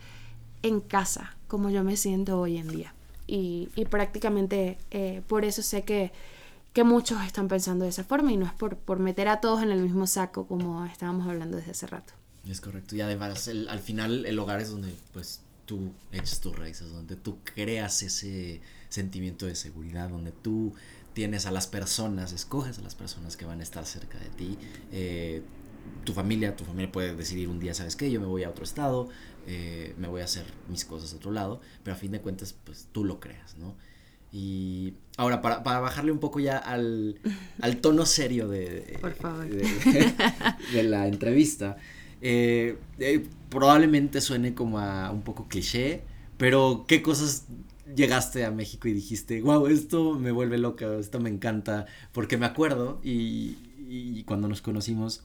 en 0.63 0.81
casa, 0.81 1.37
como 1.47 1.71
yo 1.71 1.85
me 1.85 1.97
siento 1.97 2.41
hoy 2.41 2.59
en 2.59 2.69
día. 2.69 2.95
Y, 3.27 3.69
prácticamente 3.91 4.79
eh, 4.91 5.23
por 5.27 5.45
eso 5.45 5.63
sé 5.63 5.83
que, 5.83 6.13
que, 6.73 6.85
muchos 6.85 7.23
están 7.25 7.49
pensando 7.49 7.85
de 7.85 7.91
esa 7.91 8.05
forma 8.05 8.33
y 8.33 8.37
no 8.37 8.47
es 8.47 8.53
por, 8.53 8.77
por, 8.77 8.99
meter 8.99 9.29
a 9.29 9.41
todos 9.41 9.63
en 9.63 9.71
el 9.71 9.81
mismo 9.81 10.07
saco 10.07 10.47
como 10.47 10.85
estábamos 10.87 11.27
hablando 11.27 11.57
desde 11.57 11.73
hace 11.73 11.87
rato. 11.87 12.13
Es 12.49 12.61
correcto. 12.61 12.97
Y 12.97 13.01
además, 13.01 13.49
al 13.49 13.79
final, 13.81 14.27
el 14.27 14.39
hogar 14.39 14.61
es 14.61 14.71
donde 14.71 14.95
pues 15.13 15.43
tú 15.67 15.93
echas 16.13 16.41
tus 16.41 16.57
raíces, 16.57 16.91
donde 16.91 17.15
tú 17.15 17.39
creas 17.45 18.03
ese 18.03 18.61
sentimiento 18.89 19.47
de 19.47 19.55
seguridad, 19.55 20.09
donde 20.09 20.33
tú 20.33 20.75
tienes 21.13 21.47
a 21.47 21.51
las 21.51 21.67
personas, 21.67 22.33
escoges 22.33 22.79
a 22.79 22.83
las 22.83 22.95
personas 22.95 23.37
que 23.37 23.45
van 23.45 23.61
a 23.61 23.63
estar 23.63 23.85
cerca 23.85 24.19
de 24.19 24.31
ti. 24.31 24.59
Eh, 24.93 25.43
tu 26.05 26.13
familia, 26.13 26.57
tu 26.57 26.65
familia 26.65 26.91
puede 26.91 27.15
decidir 27.15 27.49
un 27.49 27.61
día, 27.61 27.75
¿sabes 27.75 27.97
qué? 27.97 28.11
Yo 28.11 28.21
me 28.21 28.27
voy 28.27 28.45
a 28.45 28.51
otro 28.51 28.65
estado, 28.65 29.09
eh, 29.47 29.95
me 29.99 30.09
voy 30.09 30.23
a 30.23 30.25
hacer 30.25 30.47
mis 30.69 30.85
cosas 30.85 31.13
a 31.13 31.17
otro 31.17 31.33
lado, 31.33 31.61
pero 31.83 31.97
a 31.97 31.99
fin 31.99 32.13
de 32.13 32.21
cuentas, 32.21 32.55
pues 32.65 32.89
tú 32.93 33.05
lo 33.05 33.21
creas, 33.21 33.57
¿no? 33.59 33.75
Y 34.33 34.95
ahora, 35.17 35.41
para, 35.41 35.61
bajarle 35.61 36.13
un 36.13 36.19
poco 36.19 36.41
ya 36.41 36.59
al, 36.59 37.21
tono 37.81 38.07
serio 38.07 38.49
de, 38.49 38.99
de, 40.73 40.83
la 40.83 41.09
entrevista, 41.09 41.77
eh, 42.21 42.77
eh, 42.99 43.27
probablemente 43.49 44.21
suene 44.21 44.55
como 44.55 44.79
a 44.79 45.11
un 45.11 45.23
poco 45.23 45.49
cliché, 45.49 46.03
pero 46.37 46.85
¿qué 46.87 47.03
cosas 47.03 47.47
llegaste 47.95 48.45
a 48.45 48.51
México 48.51 48.87
y 48.89 48.93
dijiste, 48.93 49.41
wow, 49.41 49.67
esto 49.67 50.19
me 50.19 50.31
vuelve 50.31 50.59
loca, 50.59 50.95
esto 50.99 51.21
me 51.21 51.31
encanta? 51.31 51.87
Porque 52.13 52.37
me 52.37 52.47
acuerdo 52.47 53.01
y, 53.03 53.57
y 53.89 54.25
cuando 54.25 54.47
nos 54.47 54.61
conocimos, 54.61 55.23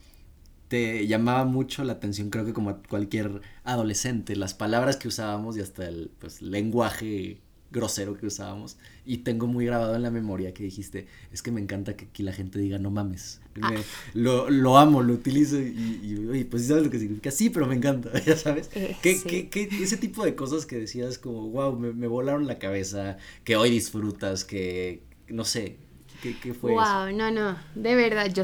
te 0.69 1.05
llamaba 1.05 1.45
mucho 1.45 1.83
la 1.83 1.93
atención, 1.93 2.31
creo 2.31 2.45
que 2.45 2.53
como 2.53 2.71
a 2.71 2.81
cualquier 2.81 3.41
adolescente, 3.63 4.35
las 4.35 4.55
palabras 4.55 4.97
que 4.97 5.07
usábamos 5.07 5.55
y 5.55 5.61
hasta 5.61 5.87
el 5.87 6.09
pues, 6.19 6.41
lenguaje 6.41 7.42
grosero 7.73 8.15
que 8.15 8.27
usábamos. 8.27 8.77
Y 9.05 9.17
tengo 9.17 9.47
muy 9.47 9.65
grabado 9.65 9.95
en 9.95 10.03
la 10.03 10.11
memoria 10.11 10.53
que 10.53 10.63
dijiste, 10.63 11.07
es 11.33 11.41
que 11.41 11.51
me 11.51 11.59
encanta 11.59 11.97
que 11.97 12.05
aquí 12.05 12.23
la 12.23 12.31
gente 12.31 12.59
diga 12.59 12.77
no 12.77 12.91
mames. 12.91 13.41
Ah. 13.61 13.73
lo, 14.13 14.49
lo, 14.49 14.77
amo, 14.77 15.03
lo 15.03 15.13
utilizo 15.13 15.59
y, 15.59 16.29
y, 16.33 16.43
pues 16.45 16.67
sabes 16.67 16.85
lo 16.85 16.89
que 16.89 16.99
significa. 16.99 17.31
Sí, 17.31 17.49
pero 17.49 17.67
me 17.67 17.75
encanta, 17.75 18.17
ya 18.25 18.37
sabes. 18.37 18.69
Eh, 18.75 18.95
¿Qué, 19.01 19.69
ese 19.81 19.97
tipo 19.97 20.23
de 20.23 20.35
cosas 20.35 20.65
que 20.65 20.77
decías 20.77 21.17
como, 21.17 21.49
wow, 21.49 21.77
me, 21.77 21.91
me, 21.91 22.07
volaron 22.07 22.47
la 22.47 22.59
cabeza, 22.59 23.17
que 23.43 23.57
hoy 23.57 23.69
disfrutas, 23.69 24.45
que 24.45 25.01
no 25.27 25.43
sé, 25.43 25.77
¿qué, 26.21 26.37
qué 26.39 26.53
fue 26.53 26.71
wow, 26.71 27.11
no, 27.13 27.31
no, 27.31 27.57
de 27.75 27.95
verdad, 27.95 28.31
yo 28.33 28.43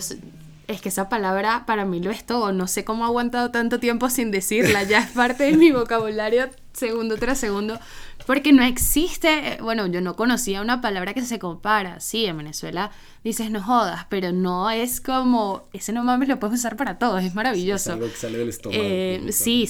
es 0.70 0.82
que 0.82 0.90
esa 0.90 1.10
palabra 1.10 1.64
para 1.66 1.84
mí 1.84 2.00
lo 2.00 2.12
es 2.12 2.24
todo. 2.24 2.52
No 2.52 2.68
sé 2.68 2.86
cómo 2.86 3.04
he 3.04 3.08
aguantado 3.08 3.50
tanto 3.50 3.80
tiempo 3.80 4.08
sin 4.12 4.30
decirla. 4.30 4.84
Ya 4.84 5.00
es 5.00 5.10
parte 5.10 5.46
de 5.46 5.58
mi 5.58 5.72
vocabulario 5.72 6.48
segundo 6.80 7.18
tras 7.18 7.38
segundo. 7.38 7.80
Porque 8.26 8.54
no 8.54 8.64
existe, 8.64 9.58
bueno, 9.62 9.88
yo 9.88 10.02
no 10.02 10.16
conocía 10.16 10.62
una 10.62 10.82
palabra 10.82 11.14
que 11.14 11.22
se 11.22 11.40
compara. 11.40 12.00
Sí, 12.00 12.26
en 12.26 12.38
Venezuela 12.38 12.92
dices 13.24 13.52
no 13.52 13.62
jodas, 13.62 14.06
pero 14.10 14.32
no 14.32 14.70
es 14.70 15.02
como, 15.02 15.68
ese 15.74 15.94
no 15.94 16.04
mames 16.04 16.30
lo 16.30 16.40
puedes 16.40 16.60
usar 16.60 16.76
para 16.76 16.98
todo, 16.98 17.18
es 17.18 17.36
maravilloso. 17.36 17.92
Es 17.92 17.96
algo 17.96 18.08
que 18.08 18.18
sale 18.18 18.38
del 18.38 18.50
estómago. 18.50 18.82
Eh, 18.84 19.28
sí, 19.32 19.70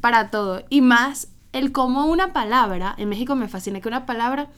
para 0.00 0.30
todo. 0.30 0.64
Y 0.70 0.80
más, 0.80 1.28
el 1.52 1.72
cómo 1.72 2.06
una 2.06 2.32
palabra, 2.32 2.94
en 2.98 3.08
México 3.08 3.34
me 3.36 3.48
fascina 3.48 3.80
que 3.80 3.88
una 3.88 4.06
palabra 4.06 4.50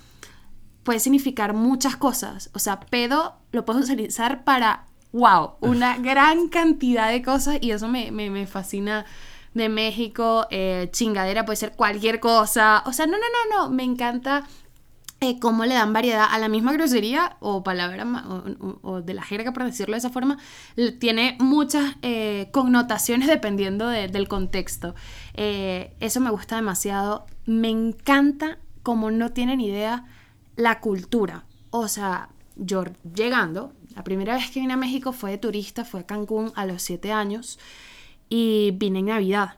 puede 0.82 1.00
significar 1.00 1.54
muchas 1.54 1.96
cosas. 1.96 2.50
O 2.54 2.58
sea, 2.58 2.80
pedo 2.80 3.36
lo 3.52 3.64
puedes 3.64 3.84
utilizar 3.90 4.44
para 4.44 4.86
wow, 5.12 5.52
una 5.60 5.96
gran 5.98 6.48
cantidad 6.48 7.10
de 7.10 7.22
cosas 7.22 7.58
y 7.60 7.70
eso 7.70 7.88
me, 7.88 8.10
me, 8.10 8.46
fascina 8.46 9.06
de 9.56 9.68
México. 9.68 10.46
Eh, 10.50 10.88
chingadera 10.92 11.44
puede 11.44 11.56
ser 11.56 11.72
cualquier 11.72 12.20
cosa. 12.20 12.82
O 12.86 12.92
sea, 12.92 13.06
no, 13.06 13.12
no, 13.12 13.18
no, 13.18 13.56
no, 13.56 13.70
me 13.70 13.82
encanta 13.82 14.46
eh, 15.20 15.38
cómo 15.40 15.64
le 15.64 15.74
dan 15.74 15.92
variedad 15.92 16.26
a 16.30 16.38
la 16.38 16.48
misma 16.48 16.72
grosería 16.74 17.36
o 17.40 17.64
palabra 17.64 18.06
o, 18.82 19.00
de 19.00 19.14
la 19.14 19.22
jerga, 19.22 19.52
por 19.52 19.64
decirlo 19.64 19.94
de 19.94 19.98
esa 19.98 20.10
forma, 20.10 20.38
tiene 21.00 21.36
muchas 21.40 21.96
eh, 22.02 22.48
connotaciones 22.52 23.26
dependiendo 23.26 23.88
del 23.88 24.28
contexto. 24.28 24.94
eso 25.34 26.20
me 26.20 26.30
gusta 26.30 26.56
demasiado. 26.56 27.26
Me 27.46 27.68
encanta 27.70 28.58
como 28.82 29.10
no 29.10 29.30
tienen 29.30 29.60
idea 29.60 30.04
la 30.54 30.80
cultura. 30.80 31.44
O 31.70 31.88
sea, 31.88 32.28
yo 32.56 32.84
llegando, 33.14 33.72
la 33.94 34.04
primera 34.04 34.34
vez 34.34 34.50
que 34.50 34.60
vine 34.60 34.74
a 34.74 34.76
México 34.76 35.12
fue 35.12 35.30
de 35.30 35.38
turista, 35.38 35.84
fue 35.84 36.00
a 36.00 36.06
Cancún 36.06 36.52
a 36.54 36.66
los 36.66 36.82
7 36.82 37.12
años 37.12 37.58
y 38.28 38.72
vine 38.74 39.00
en 39.00 39.06
Navidad. 39.06 39.54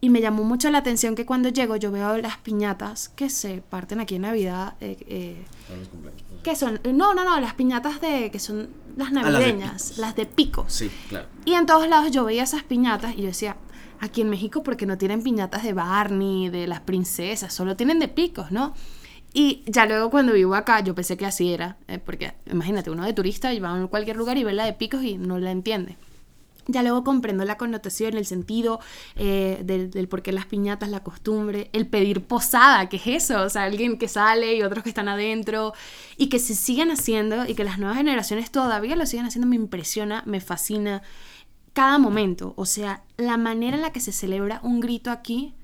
Y 0.00 0.10
me 0.10 0.20
llamó 0.20 0.44
mucho 0.44 0.70
la 0.70 0.78
atención 0.78 1.14
que 1.14 1.26
cuando 1.26 1.48
llego 1.48 1.76
yo 1.76 1.90
veo 1.90 2.18
las 2.18 2.36
piñatas 2.38 3.08
que 3.08 3.30
se 3.30 3.62
parten 3.62 3.98
aquí 4.00 4.16
en 4.16 4.22
Navidad. 4.22 4.74
Eh, 4.80 4.96
eh 5.08 5.44
que 6.42 6.54
son, 6.54 6.78
no, 6.84 7.12
no, 7.12 7.24
no, 7.24 7.40
las 7.40 7.54
piñatas 7.54 8.00
de, 8.00 8.30
que 8.30 8.38
son 8.38 8.68
las 8.96 9.08
ah, 9.08 9.12
navideñas, 9.12 9.98
las, 9.98 10.14
de 10.14 10.26
picos. 10.26 10.72
Sí, 10.72 10.90
claro. 11.08 11.26
Y 11.44 11.54
en 11.54 11.66
todos 11.66 11.88
lados 11.88 12.12
yo 12.12 12.24
veía 12.24 12.44
esas 12.44 12.62
piñatas 12.62 13.14
y 13.16 13.22
yo 13.22 13.26
decía, 13.26 13.56
aquí 13.98 14.20
en 14.20 14.30
México 14.30 14.62
porque 14.62 14.86
no 14.86 14.96
tienen 14.96 15.22
piñatas 15.24 15.64
de 15.64 15.72
Barney, 15.72 16.48
de 16.50 16.68
las 16.68 16.80
princesas, 16.80 17.52
solo 17.52 17.74
tienen 17.74 17.98
de 17.98 18.06
picos, 18.06 18.52
¿no? 18.52 18.74
Y 19.32 19.64
ya 19.66 19.86
luego 19.86 20.08
cuando 20.08 20.32
vivo 20.32 20.54
acá, 20.54 20.80
yo 20.80 20.94
pensé 20.94 21.16
que 21.16 21.26
así 21.26 21.52
era, 21.52 21.78
eh, 21.88 21.98
porque 21.98 22.34
imagínate, 22.50 22.90
uno 22.90 23.04
de 23.04 23.12
turista 23.12 23.52
y 23.52 23.60
va 23.60 23.74
a 23.74 23.86
cualquier 23.88 24.16
lugar 24.16 24.38
y 24.38 24.44
ve 24.44 24.52
la 24.52 24.64
de 24.64 24.72
picos 24.72 25.02
y 25.02 25.18
no 25.18 25.38
la 25.38 25.50
entiende. 25.50 25.96
Ya 26.68 26.82
luego 26.82 27.04
comprendo 27.04 27.44
la 27.44 27.56
connotación, 27.56 28.16
el 28.16 28.26
sentido 28.26 28.80
eh, 29.14 29.60
del, 29.64 30.08
por 30.08 30.22
qué 30.22 30.32
las 30.32 30.46
piñatas, 30.46 30.88
la 30.88 31.04
costumbre, 31.04 31.70
el 31.72 31.86
pedir 31.86 32.24
posada, 32.24 32.88
¿qué 32.88 32.96
es 32.96 33.06
eso? 33.06 33.42
O 33.42 33.48
sea, 33.48 33.64
alguien 33.64 33.98
que 33.98 34.08
sale 34.08 34.56
y 34.56 34.62
otros 34.62 34.82
que 34.82 34.88
están 34.88 35.08
adentro 35.08 35.72
y 36.16 36.28
que 36.28 36.38
se 36.38 36.54
siguen 36.54 36.90
haciendo 36.90 37.46
y 37.46 37.54
que 37.54 37.64
las 37.64 37.78
nuevas 37.78 37.96
generaciones 37.98 38.50
todavía 38.50 38.96
lo 38.96 39.06
siguen 39.06 39.26
haciendo 39.26 39.46
me 39.46 39.56
impresiona, 39.56 40.22
me 40.26 40.40
fascina 40.40 41.02
cada 41.72 41.98
momento. 41.98 42.54
O 42.56 42.66
sea, 42.66 43.02
la 43.16 43.36
manera 43.36 43.76
en 43.76 43.82
la 43.82 43.92
que 43.92 44.00
se 44.00 44.12
celebra 44.12 44.60
un 44.62 44.80
grito 44.80 45.10
aquí 45.10 45.54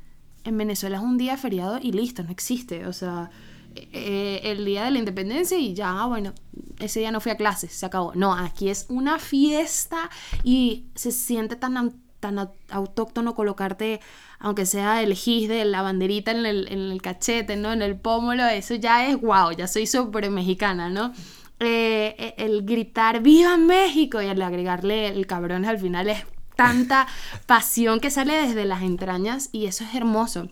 en 0.44 0.58
Venezuela 0.58 0.98
es 0.98 1.02
un 1.02 1.18
día 1.18 1.36
feriado 1.36 1.78
y 1.80 1.92
listo, 1.92 2.22
no 2.22 2.30
existe. 2.30 2.86
O 2.86 2.92
sea, 2.92 3.30
eh, 3.74 4.40
el 4.44 4.64
día 4.64 4.84
de 4.84 4.90
la 4.90 4.98
independencia 4.98 5.58
y 5.58 5.74
ya, 5.74 6.02
ah, 6.02 6.06
bueno, 6.06 6.32
ese 6.78 7.00
día 7.00 7.10
no 7.10 7.20
fui 7.20 7.32
a 7.32 7.36
clases, 7.36 7.72
se 7.72 7.86
acabó. 7.86 8.12
No, 8.14 8.34
aquí 8.34 8.68
es 8.68 8.86
una 8.88 9.18
fiesta 9.18 10.10
y 10.44 10.86
se 10.94 11.12
siente 11.12 11.56
tan, 11.56 12.00
tan 12.20 12.50
autóctono 12.70 13.34
colocarte, 13.34 14.00
aunque 14.38 14.66
sea 14.66 15.02
el 15.02 15.14
gis 15.14 15.48
de 15.48 15.64
la 15.64 15.82
banderita 15.82 16.30
en 16.30 16.46
el, 16.46 16.68
en 16.68 16.90
el 16.90 17.02
cachete, 17.02 17.56
¿no? 17.56 17.72
En 17.72 17.82
el 17.82 17.96
pómulo, 17.96 18.46
eso 18.46 18.74
ya 18.74 19.06
es 19.06 19.20
wow, 19.20 19.52
ya 19.52 19.66
soy 19.66 19.86
súper 19.86 20.30
mexicana, 20.30 20.88
¿no? 20.88 21.12
Eh, 21.60 22.16
eh, 22.18 22.34
el 22.38 22.64
gritar 22.64 23.22
¡Viva 23.22 23.56
México! 23.56 24.20
y 24.20 24.26
el 24.26 24.42
agregarle 24.42 25.06
el 25.06 25.28
cabrón 25.28 25.64
al 25.64 25.78
final 25.78 26.08
es 26.08 26.24
tanta 26.56 27.06
pasión 27.46 28.00
que 28.00 28.10
sale 28.10 28.34
desde 28.34 28.64
las 28.64 28.82
entrañas 28.82 29.48
y 29.52 29.66
eso 29.66 29.84
es 29.84 29.94
hermoso. 29.94 30.48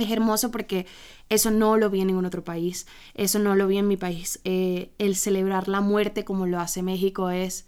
Es 0.00 0.10
hermoso 0.10 0.50
porque 0.50 0.86
eso 1.28 1.50
no 1.50 1.76
lo 1.76 1.90
vi 1.90 2.00
en 2.00 2.08
ningún 2.08 2.26
otro 2.26 2.44
país, 2.44 2.86
eso 3.14 3.38
no 3.38 3.54
lo 3.54 3.66
vi 3.66 3.78
en 3.78 3.88
mi 3.88 3.96
país. 3.96 4.40
Eh, 4.44 4.90
el 4.98 5.16
celebrar 5.16 5.68
la 5.68 5.80
muerte 5.80 6.24
como 6.24 6.46
lo 6.46 6.60
hace 6.60 6.82
México 6.82 7.30
es 7.30 7.66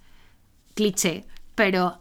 cliché, 0.74 1.26
pero 1.54 1.98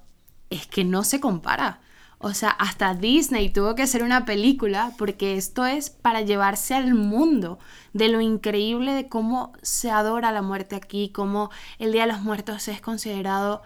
es 0.50 0.68
que 0.68 0.84
no 0.84 1.04
se 1.04 1.20
compara. 1.20 1.82
O 2.24 2.36
sea, 2.36 2.50
hasta 2.52 2.94
Disney 2.94 3.50
tuvo 3.50 3.74
que 3.74 3.82
hacer 3.82 4.04
una 4.04 4.26
película 4.26 4.94
porque 4.98 5.38
esto 5.38 5.66
es 5.66 5.90
para 5.90 6.22
llevarse 6.22 6.76
al 6.76 6.94
mundo 6.94 7.58
de 7.94 8.10
lo 8.10 8.22
increíble 8.22 8.94
de 8.94 9.10
cómo 9.10 9.54
se 9.64 9.90
adora 9.90 10.32
la 10.32 10.44
muerte 10.44 10.76
aquí, 10.76 11.10
cómo 11.10 11.50
el 11.80 11.92
Día 11.92 12.06
de 12.06 12.14
los 12.14 12.22
Muertos 12.22 12.68
es 12.68 12.80
considerado 12.80 13.64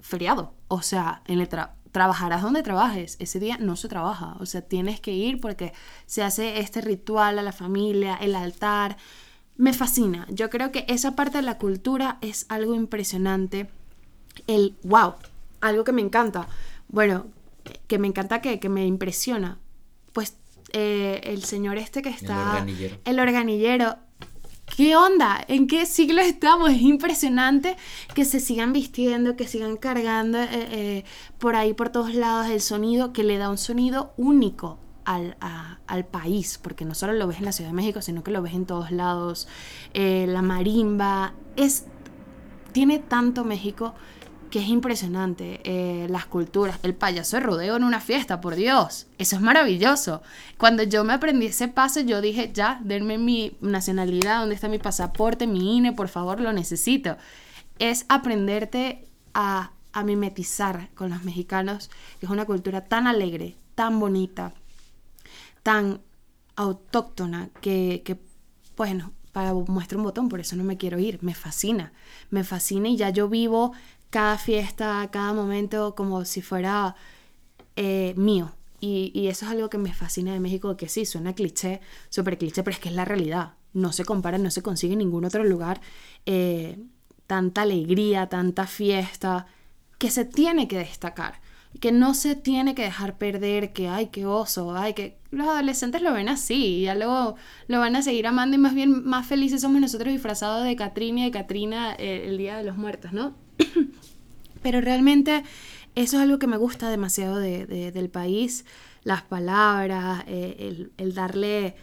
feriado. 0.00 0.54
O 0.66 0.82
sea, 0.82 1.22
en 1.26 1.38
letra 1.38 1.76
trabajarás 1.94 2.42
donde 2.42 2.64
trabajes, 2.64 3.14
ese 3.20 3.38
día 3.38 3.56
no 3.60 3.76
se 3.76 3.86
trabaja, 3.86 4.34
o 4.40 4.46
sea, 4.46 4.62
tienes 4.62 4.98
que 4.98 5.12
ir 5.12 5.40
porque 5.40 5.72
se 6.06 6.24
hace 6.24 6.58
este 6.58 6.80
ritual 6.80 7.38
a 7.38 7.42
la 7.42 7.52
familia, 7.52 8.16
el 8.16 8.34
altar. 8.34 8.96
Me 9.56 9.72
fascina, 9.72 10.26
yo 10.28 10.50
creo 10.50 10.72
que 10.72 10.84
esa 10.88 11.14
parte 11.14 11.38
de 11.38 11.42
la 11.42 11.56
cultura 11.56 12.18
es 12.20 12.46
algo 12.48 12.74
impresionante. 12.74 13.68
El 14.48 14.74
wow, 14.82 15.14
algo 15.60 15.84
que 15.84 15.92
me 15.92 16.02
encanta. 16.02 16.48
Bueno, 16.88 17.26
que 17.86 18.00
me 18.00 18.08
encanta 18.08 18.40
que, 18.40 18.58
que 18.58 18.68
me 18.68 18.84
impresiona. 18.84 19.58
Pues 20.12 20.34
eh, 20.72 21.20
el 21.22 21.44
señor 21.44 21.78
este 21.78 22.02
que 22.02 22.08
está... 22.08 22.34
El 22.34 22.48
organillero. 22.48 22.98
El 23.04 23.20
organillero. 23.20 23.96
¿Qué 24.66 24.96
onda? 24.96 25.44
¿En 25.46 25.66
qué 25.66 25.86
siglo 25.86 26.20
estamos? 26.20 26.70
Es 26.70 26.80
impresionante 26.80 27.76
que 28.14 28.24
se 28.24 28.40
sigan 28.40 28.72
vistiendo, 28.72 29.36
que 29.36 29.46
sigan 29.46 29.76
cargando 29.76 30.38
eh, 30.38 30.48
eh, 30.52 31.04
por 31.38 31.54
ahí, 31.54 31.74
por 31.74 31.90
todos 31.90 32.14
lados, 32.14 32.48
el 32.48 32.60
sonido 32.60 33.12
que 33.12 33.22
le 33.22 33.38
da 33.38 33.50
un 33.50 33.58
sonido 33.58 34.12
único 34.16 34.78
al, 35.04 35.36
al 35.86 36.06
país, 36.06 36.58
porque 36.60 36.84
no 36.84 36.94
solo 36.94 37.12
lo 37.12 37.26
ves 37.26 37.38
en 37.38 37.44
la 37.44 37.52
Ciudad 37.52 37.70
de 37.70 37.76
México, 37.76 38.02
sino 38.02 38.24
que 38.24 38.30
lo 38.30 38.42
ves 38.42 38.54
en 38.54 38.66
todos 38.66 38.90
lados. 38.90 39.48
Eh, 39.92 40.26
la 40.28 40.42
marimba, 40.42 41.34
es, 41.56 41.84
tiene 42.72 42.98
tanto 42.98 43.44
México 43.44 43.94
que 44.54 44.60
es 44.60 44.68
impresionante. 44.68 45.60
Eh, 45.64 46.06
las 46.08 46.26
culturas, 46.26 46.78
el 46.84 46.94
payaso 46.94 47.36
de 47.36 47.42
rodeo 47.42 47.74
en 47.74 47.82
una 47.82 47.98
fiesta, 47.98 48.40
por 48.40 48.54
Dios, 48.54 49.08
eso 49.18 49.34
es 49.34 49.42
maravilloso. 49.42 50.22
Cuando 50.58 50.84
yo 50.84 51.02
me 51.02 51.12
aprendí 51.12 51.46
ese 51.46 51.66
paso, 51.66 51.98
yo 52.02 52.20
dije, 52.20 52.52
ya, 52.54 52.80
denme 52.84 53.18
mi 53.18 53.56
nacionalidad, 53.60 54.38
¿dónde 54.38 54.54
está 54.54 54.68
mi 54.68 54.78
pasaporte, 54.78 55.48
mi 55.48 55.76
INE? 55.76 55.92
Por 55.92 56.06
favor, 56.06 56.38
lo 56.38 56.52
necesito. 56.52 57.16
Es 57.80 58.06
aprenderte 58.08 59.08
a, 59.34 59.72
a 59.92 60.04
mimetizar 60.04 60.88
con 60.94 61.10
los 61.10 61.24
mexicanos, 61.24 61.90
que 62.20 62.26
es 62.26 62.30
una 62.30 62.44
cultura 62.44 62.82
tan 62.84 63.08
alegre, 63.08 63.56
tan 63.74 63.98
bonita, 63.98 64.54
tan 65.64 66.00
autóctona 66.54 67.48
que, 67.60 68.02
que, 68.04 68.20
bueno, 68.76 69.10
para 69.34 69.52
muestra 69.52 69.98
un 69.98 70.04
botón, 70.04 70.28
por 70.28 70.38
eso 70.38 70.54
no 70.54 70.62
me 70.62 70.76
quiero 70.76 71.00
ir, 71.00 71.18
me 71.20 71.34
fascina, 71.34 71.92
me 72.30 72.44
fascina 72.44 72.88
y 72.88 72.96
ya 72.96 73.10
yo 73.10 73.28
vivo 73.28 73.72
cada 74.14 74.38
fiesta, 74.38 75.08
cada 75.10 75.32
momento 75.32 75.96
como 75.96 76.24
si 76.24 76.40
fuera 76.40 76.94
eh, 77.74 78.14
mío. 78.16 78.52
Y, 78.78 79.26
eso 79.26 79.44
es 79.44 79.50
algo 79.50 79.68
que 79.68 79.78
me 79.78 79.92
fascina 79.92 80.32
de 80.32 80.38
México, 80.38 80.76
que 80.76 80.88
sí, 80.88 81.04
suena 81.04 81.34
cliché, 81.34 81.80
súper 82.10 82.38
cliché, 82.38 82.62
pero 82.62 82.74
es 82.76 82.80
que 82.80 82.90
es 82.90 82.94
la 82.94 83.04
realidad. 83.04 83.54
No 83.72 83.90
se 83.92 84.04
compara, 84.04 84.38
no 84.38 84.52
se 84.52 84.62
consigue 84.62 84.92
en 84.92 85.00
ningún 85.00 85.24
otro 85.24 85.42
lugar 85.42 85.80
eh, 86.26 86.78
tanta 87.26 87.62
alegría, 87.62 88.28
tanta 88.28 88.68
fiesta, 88.68 89.46
que 89.98 90.10
se 90.12 90.24
tiene 90.24 90.68
que 90.68 90.78
destacar 90.78 91.40
que 91.80 91.92
no 91.92 92.14
se 92.14 92.34
tiene 92.36 92.74
que 92.74 92.82
dejar 92.82 93.18
perder, 93.18 93.72
que 93.72 93.88
ay, 93.88 94.06
qué 94.06 94.26
oso, 94.26 94.74
ay, 94.76 94.94
que 94.94 95.18
los 95.30 95.48
adolescentes 95.48 96.02
lo 96.02 96.12
ven 96.12 96.28
así, 96.28 96.54
y 96.78 96.82
ya 96.82 96.94
luego 96.94 97.34
lo 97.66 97.80
van 97.80 97.96
a 97.96 98.02
seguir 98.02 98.26
amando 98.26 98.54
y 98.56 98.58
más 98.60 98.74
bien 98.74 99.04
más 99.04 99.26
felices 99.26 99.60
somos 99.60 99.80
nosotros 99.80 100.12
disfrazados 100.12 100.64
de 100.64 100.76
Catrina 100.76 101.20
y 101.20 101.24
de 101.24 101.30
Catrina 101.32 101.94
eh, 101.98 102.26
el 102.28 102.38
Día 102.38 102.56
de 102.56 102.64
los 102.64 102.76
Muertos, 102.76 103.12
¿no? 103.12 103.34
Pero 104.62 104.80
realmente 104.80 105.42
eso 105.94 106.16
es 106.16 106.22
algo 106.22 106.38
que 106.38 106.46
me 106.46 106.56
gusta 106.56 106.88
demasiado 106.90 107.38
de- 107.38 107.66
de- 107.66 107.92
del 107.92 108.08
país, 108.08 108.64
las 109.02 109.22
palabras, 109.22 110.24
eh, 110.26 110.88
el 110.96 111.14
darle 111.14 111.74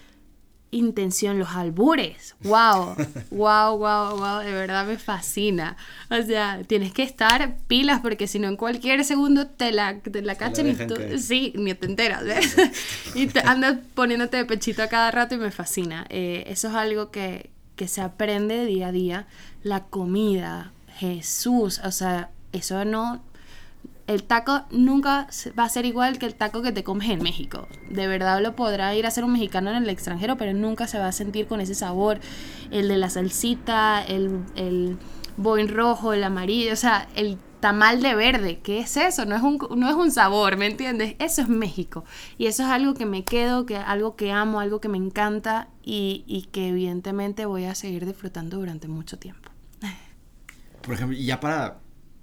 intención, 0.72 1.38
los 1.38 1.50
albures. 1.50 2.36
¡Wow! 2.44 2.96
¡Wow, 3.30 3.78
wow, 3.78 4.18
wow! 4.18 4.40
De 4.40 4.52
verdad 4.52 4.86
me 4.86 4.98
fascina. 4.98 5.78
O 6.10 6.22
sea, 6.22 6.62
tienes 6.66 6.94
que 6.94 7.04
estar 7.04 7.58
pilas 7.68 8.00
porque 8.02 8.28
si 8.28 8.40
no 8.40 8.48
en 8.48 8.56
cualquier 8.56 9.04
segundo 9.04 9.48
te 9.48 9.72
la, 9.72 10.00
te 10.00 10.22
la 10.22 10.36
cachan 10.36 10.70
y 10.70 10.74
tú, 10.74 10.96
sí, 11.18 11.54
ni 11.56 11.74
te 11.74 11.86
enteras. 11.86 12.24
¿ves? 12.24 12.56
y 13.16 13.28
te 13.28 13.42
andas 13.42 13.78
poniéndote 13.94 14.38
de 14.38 14.46
pechito 14.46 14.82
a 14.82 14.88
cada 14.88 15.12
rato 15.12 15.36
y 15.36 15.38
me 15.38 15.52
fascina. 15.52 16.06
Eh, 16.10 16.46
eso 16.48 16.70
es 16.70 16.74
algo 16.74 17.12
que, 17.12 17.52
que 17.76 17.88
se 17.88 18.02
aprende 18.02 18.66
día 18.66 18.88
a 18.88 18.92
día. 18.92 19.28
La 19.64 19.84
comida, 19.84 20.72
Jesús, 20.98 21.82
o 21.84 21.92
sea, 21.92 22.30
eso 22.54 22.84
no 22.86 23.22
el 24.12 24.24
taco 24.24 24.64
nunca 24.72 25.28
va 25.58 25.64
a 25.64 25.70
ser 25.70 25.86
igual 25.86 26.20
que 26.20 26.26
el 26.26 26.36
taco 26.36 26.62
que 26.62 26.72
te 26.72 26.84
comes 26.84 27.10
en 27.10 27.24
México. 27.24 27.68
De 27.90 28.08
verdad 28.08 28.42
lo 28.42 28.56
podrá 28.56 28.94
ir 28.96 29.06
a 29.06 29.08
hacer 29.08 29.24
un 29.24 29.34
mexicano 29.34 29.70
en 29.70 29.78
el 29.78 29.90
extranjero, 29.90 30.38
pero 30.38 30.54
nunca 30.54 30.88
se 30.88 31.00
va 31.00 31.08
a 31.08 31.12
sentir 31.12 31.48
con 31.48 31.62
ese 31.62 31.76
sabor. 31.76 32.20
El 32.72 32.88
de 32.88 32.98
la 32.98 33.10
salsita, 33.10 34.04
el, 34.04 34.44
el 34.56 34.98
boing 35.38 35.70
rojo, 35.70 36.14
el 36.14 36.24
amarillo, 36.24 36.74
o 36.74 36.76
sea, 36.76 37.08
el 37.16 37.38
tamal 37.62 38.02
de 38.02 38.16
verde. 38.16 38.60
¿Qué 38.60 38.80
es 38.80 38.98
eso? 38.98 39.26
No 39.26 39.36
es 39.36 39.42
un, 39.44 39.58
no 39.78 39.90
es 39.90 39.96
un 39.96 40.12
sabor, 40.12 40.58
¿me 40.58 40.68
entiendes? 40.68 41.16
Eso 41.20 41.42
es 41.44 41.50
México. 41.50 42.04
Y 42.38 42.48
eso 42.48 42.64
es 42.64 42.70
algo 42.70 42.94
que 42.94 43.06
me 43.06 43.24
quedo, 43.24 43.66
que, 43.66 43.78
algo 43.78 44.16
que 44.16 44.32
amo, 44.32 44.60
algo 44.60 44.82
que 44.82 44.90
me 44.90 44.98
encanta 44.98 45.70
y, 45.84 46.26
y 46.28 46.44
que 46.52 46.70
evidentemente 46.70 47.46
voy 47.46 47.66
a 47.66 47.76
seguir 47.76 48.06
disfrutando 48.06 48.58
durante 48.58 48.88
mucho 48.88 49.18
tiempo. 49.18 49.50
Por 50.82 50.96
ejemplo, 50.96 51.18
ya 51.18 51.40
para 51.40 51.80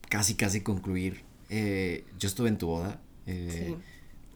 casi, 0.08 0.34
casi 0.34 0.62
concluir, 0.62 1.27
eh, 1.48 2.06
yo 2.18 2.28
estuve 2.28 2.48
en 2.48 2.58
tu 2.58 2.66
boda. 2.68 3.00
eh, 3.26 3.74
Sí. 3.76 3.76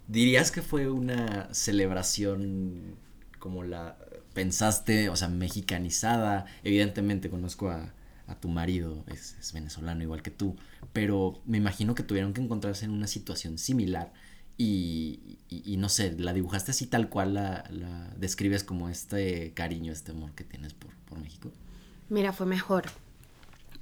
¿Dirías 0.09 0.51
que 0.51 0.63
fue 0.63 0.91
una 0.91 1.49
celebración 1.55 2.97
como 3.39 3.63
la 3.65 3.97
pensaste, 4.35 5.09
o 5.09 5.17
sea, 5.17 5.29
mexicanizada? 5.29 6.47
Evidentemente 6.65 7.31
conozco 7.31 7.71
a, 7.71 7.95
a 8.27 8.35
tu 8.41 8.49
marido, 8.49 9.05
es, 9.09 9.37
es 9.41 9.53
venezolano 9.53 10.03
igual 10.03 10.23
que 10.23 10.31
tú, 10.31 10.57
pero 10.93 11.41
me 11.47 11.59
imagino 11.59 11.95
que 11.95 12.03
tuvieron 12.03 12.33
que 12.35 12.41
encontrarse 12.43 12.85
en 12.85 12.91
una 12.93 13.07
situación 13.07 13.59
similar. 13.59 14.13
Y, 14.59 15.39
y- 15.49 15.63
y 15.73 15.77
no 15.79 15.89
sé, 15.89 16.15
la 16.19 16.33
dibujaste 16.35 16.73
así 16.73 16.87
tal 16.87 17.09
cual 17.09 17.35
la, 17.35 17.65
la 17.71 18.11
describes 18.19 18.65
como 18.65 18.89
este 18.91 19.53
cariño, 19.55 19.93
este 19.93 20.13
amor 20.13 20.33
que 20.33 20.45
tienes 20.45 20.75
por, 20.75 20.91
por 21.09 21.19
México. 21.19 21.51
Mira, 22.09 22.33
fue 22.33 22.47
mejor. 22.47 22.85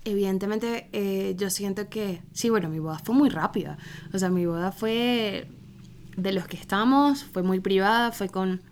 Evidentemente, 0.04 0.88
eh, 0.92 1.34
yo 1.36 1.50
siento 1.50 1.88
que, 1.88 2.22
sí, 2.32 2.48
bueno, 2.48 2.68
mi 2.68 2.78
boda 2.78 2.98
fue 2.98 3.14
muy 3.14 3.28
rápida. 3.28 3.76
O 4.12 4.18
sea, 4.18 4.30
mi 4.30 4.46
boda 4.46 4.72
fue 4.72 5.48
de 6.16 6.32
los 6.32 6.46
que 6.46 6.56
estamos, 6.56 7.24
fue 7.24 7.42
muy 7.42 7.60
privada, 7.60 8.12
fue 8.12 8.28
con, 8.28 8.62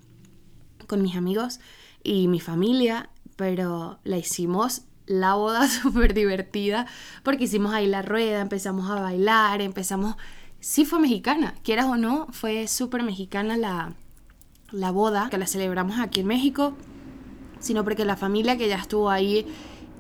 con 0.87 1.03
mis 1.03 1.17
amigos 1.17 1.61
y 2.03 2.29
mi 2.29 2.41
familia, 2.41 3.11
pero 3.37 3.99
la 4.05 4.17
hicimos 4.17 4.83
la 5.07 5.35
boda 5.35 5.69
súper 5.69 6.15
divertida 6.15 6.87
porque 7.23 7.45
hicimos 7.45 7.73
ahí 7.75 7.87
la 7.87 8.03
rueda, 8.03 8.41
empezamos 8.41 8.91
a 8.91 9.01
bailar, 9.01 9.61
empezamos... 9.61 10.17
Sí 10.61 10.85
fue 10.85 10.99
mexicana, 10.99 11.55
quieras 11.63 11.87
o 11.87 11.97
no, 11.97 12.27
fue 12.33 12.67
súper 12.67 13.05
mexicana 13.05 13.57
la, 13.57 13.95
la 14.73 14.91
boda, 14.91 15.29
que 15.31 15.39
la 15.39 15.47
celebramos 15.47 16.01
aquí 16.01 16.21
en 16.21 16.27
México 16.27 16.75
sino 17.61 17.85
porque 17.85 18.05
la 18.05 18.17
familia 18.17 18.57
que 18.57 18.69
ya 18.69 18.77
estuvo 18.77 19.11
ahí 19.11 19.47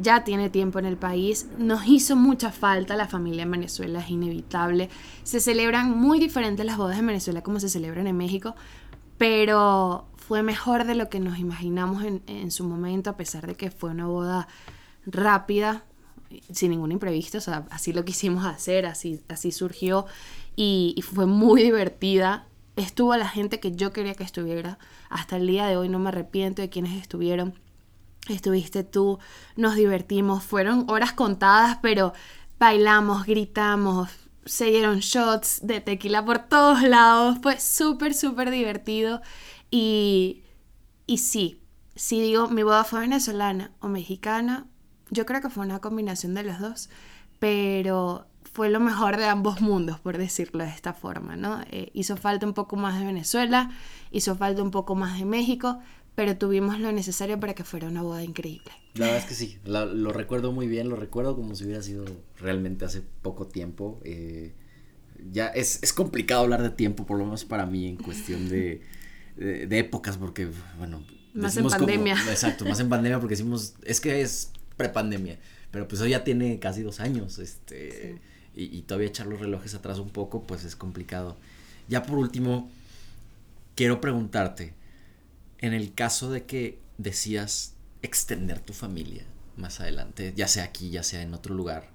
ya 0.00 0.24
tiene 0.24 0.50
tiempo 0.50 0.78
en 0.78 0.86
el 0.86 0.96
país. 0.96 1.48
Nos 1.58 1.86
hizo 1.86 2.16
mucha 2.16 2.52
falta 2.52 2.96
la 2.96 3.08
familia 3.08 3.42
en 3.42 3.50
Venezuela, 3.50 4.00
es 4.00 4.10
inevitable. 4.10 4.88
Se 5.22 5.40
celebran 5.40 5.90
muy 5.90 6.18
diferentes 6.18 6.64
las 6.64 6.76
bodas 6.76 6.98
en 6.98 7.06
Venezuela 7.06 7.42
como 7.42 7.60
se 7.60 7.68
celebran 7.68 8.06
en 8.06 8.16
México, 8.16 8.54
pero 9.16 10.06
fue 10.16 10.42
mejor 10.42 10.84
de 10.84 10.94
lo 10.94 11.08
que 11.08 11.20
nos 11.20 11.38
imaginamos 11.38 12.04
en, 12.04 12.22
en 12.26 12.50
su 12.50 12.64
momento, 12.64 13.10
a 13.10 13.16
pesar 13.16 13.46
de 13.46 13.54
que 13.54 13.70
fue 13.70 13.90
una 13.90 14.06
boda 14.06 14.48
rápida, 15.06 15.84
sin 16.52 16.70
ningún 16.70 16.92
imprevisto, 16.92 17.38
o 17.38 17.40
sea, 17.40 17.66
así 17.70 17.92
lo 17.92 18.04
quisimos 18.04 18.44
hacer, 18.44 18.86
así, 18.86 19.20
así 19.28 19.52
surgió 19.52 20.06
y, 20.56 20.94
y 20.96 21.02
fue 21.02 21.26
muy 21.26 21.62
divertida. 21.62 22.46
Estuvo 22.76 23.16
la 23.16 23.28
gente 23.28 23.60
que 23.60 23.72
yo 23.72 23.92
quería 23.92 24.14
que 24.14 24.24
estuviera. 24.24 24.78
Hasta 25.08 25.36
el 25.36 25.46
día 25.46 25.66
de 25.66 25.76
hoy 25.76 25.88
no 25.88 25.98
me 25.98 26.10
arrepiento 26.10 26.62
de 26.62 26.68
quienes 26.68 27.00
estuvieron. 27.00 27.54
Estuviste 28.28 28.84
tú, 28.84 29.18
nos 29.56 29.74
divertimos, 29.74 30.44
fueron 30.44 30.84
horas 30.88 31.12
contadas, 31.12 31.78
pero 31.80 32.12
bailamos, 32.58 33.24
gritamos, 33.24 34.10
se 34.44 34.66
dieron 34.66 34.98
shots 35.00 35.60
de 35.62 35.80
tequila 35.80 36.24
por 36.24 36.38
todos 36.38 36.82
lados, 36.82 37.38
fue 37.42 37.60
súper, 37.60 38.14
súper 38.14 38.50
divertido 38.50 39.20
y, 39.70 40.42
y 41.06 41.18
sí, 41.18 41.62
si 41.94 42.20
digo 42.20 42.48
mi 42.48 42.62
boda 42.62 42.84
fue 42.84 43.00
venezolana 43.00 43.72
o 43.80 43.88
mexicana, 43.88 44.66
yo 45.10 45.26
creo 45.26 45.40
que 45.40 45.50
fue 45.50 45.64
una 45.64 45.80
combinación 45.80 46.34
de 46.34 46.42
los 46.44 46.60
dos, 46.60 46.90
pero 47.38 48.26
fue 48.52 48.70
lo 48.70 48.80
mejor 48.80 49.16
de 49.16 49.26
ambos 49.26 49.60
mundos, 49.60 50.00
por 50.00 50.18
decirlo 50.18 50.64
de 50.64 50.70
esta 50.70 50.92
forma, 50.92 51.36
¿no? 51.36 51.60
Eh, 51.70 51.90
hizo 51.94 52.16
falta 52.16 52.46
un 52.46 52.54
poco 52.54 52.76
más 52.76 52.98
de 52.98 53.04
Venezuela, 53.04 53.70
hizo 54.10 54.34
falta 54.36 54.62
un 54.62 54.70
poco 54.70 54.94
más 54.94 55.18
de 55.18 55.24
México, 55.24 55.78
pero 56.18 56.36
tuvimos 56.36 56.80
lo 56.80 56.90
necesario 56.90 57.38
para 57.38 57.54
que 57.54 57.62
fuera 57.62 57.86
una 57.86 58.02
boda 58.02 58.24
increíble. 58.24 58.72
La 58.94 59.06
verdad 59.06 59.22
es 59.22 59.26
que 59.26 59.34
sí, 59.34 59.56
la- 59.64 59.84
lo 59.84 60.12
recuerdo 60.12 60.50
muy 60.50 60.66
bien, 60.66 60.88
lo 60.88 60.96
recuerdo 60.96 61.36
como 61.36 61.54
si 61.54 61.62
hubiera 61.64 61.80
sido 61.80 62.04
realmente 62.40 62.84
hace 62.84 63.02
poco 63.22 63.46
tiempo. 63.46 64.00
eh, 64.04 64.52
ya 65.30 65.46
es, 65.46 65.78
es 65.80 65.92
complicado 65.92 66.40
hablar 66.42 66.60
de 66.64 66.70
tiempo, 66.70 67.06
por 67.06 67.18
lo 67.18 67.24
menos 67.24 67.44
para 67.44 67.66
mí, 67.66 67.86
en 67.86 67.98
cuestión 67.98 68.48
de, 68.48 68.82
de, 69.36 69.68
de 69.68 69.78
épocas, 69.78 70.16
porque, 70.16 70.48
bueno. 70.76 71.04
Más 71.34 71.56
en 71.56 71.62
como- 71.62 71.76
pandemia. 71.76 72.14
exacto, 72.30 72.64
más 72.64 72.80
en 72.80 72.88
pandemia, 72.88 73.20
porque 73.20 73.34
decimos, 73.34 73.74
es 73.84 74.00
que 74.00 74.20
es 74.20 74.50
prepandemia, 74.76 75.38
pero 75.70 75.86
pues 75.86 76.00
hoy 76.00 76.10
ya 76.10 76.24
tiene 76.24 76.58
casi 76.58 76.82
dos 76.82 76.98
años, 76.98 77.38
este. 77.38 78.18
y, 78.56 78.82
todavía 78.82 79.06
echar 79.06 79.28
los 79.28 79.38
relojes 79.38 79.72
atrás 79.76 80.00
un 80.00 80.10
poco, 80.10 80.48
pues 80.48 80.64
es 80.64 80.74
complicado. 80.74 81.36
Ya 81.88 82.02
por 82.02 82.18
último, 82.18 82.68
quiero 83.76 84.00
preguntarte, 84.00 84.74
en 85.58 85.74
el 85.74 85.94
caso 85.94 86.30
de 86.30 86.44
que 86.44 86.80
decías 86.98 87.74
extender 88.02 88.60
tu 88.60 88.72
familia 88.72 89.24
más 89.56 89.80
adelante, 89.80 90.32
ya 90.36 90.48
sea 90.48 90.64
aquí, 90.64 90.90
ya 90.90 91.02
sea 91.02 91.22
en 91.22 91.34
otro 91.34 91.54
lugar, 91.54 91.90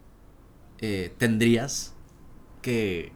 eh, 0.79 1.13
¿tendrías 1.17 1.93
que 2.61 3.11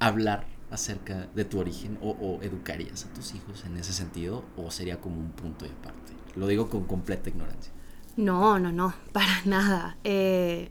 hablar 0.00 0.46
acerca 0.70 1.28
de 1.34 1.44
tu 1.44 1.60
origen 1.60 1.98
o, 2.02 2.40
educarías 2.42 3.04
a 3.04 3.12
tus 3.12 3.34
hijos 3.34 3.64
en 3.64 3.76
ese 3.76 3.92
sentido 3.92 4.44
o 4.56 4.70
sería 4.70 5.00
como 5.00 5.20
un 5.20 5.30
punto 5.30 5.64
de 5.64 5.70
aparte? 5.70 6.12
Lo 6.34 6.46
digo 6.46 6.68
con 6.68 6.84
completa 6.84 7.28
ignorancia. 7.28 7.72
No, 8.16 8.58
no, 8.58 8.72
no, 8.72 8.94
para 9.12 9.42
nada. 9.44 9.96
Eh, 10.02 10.70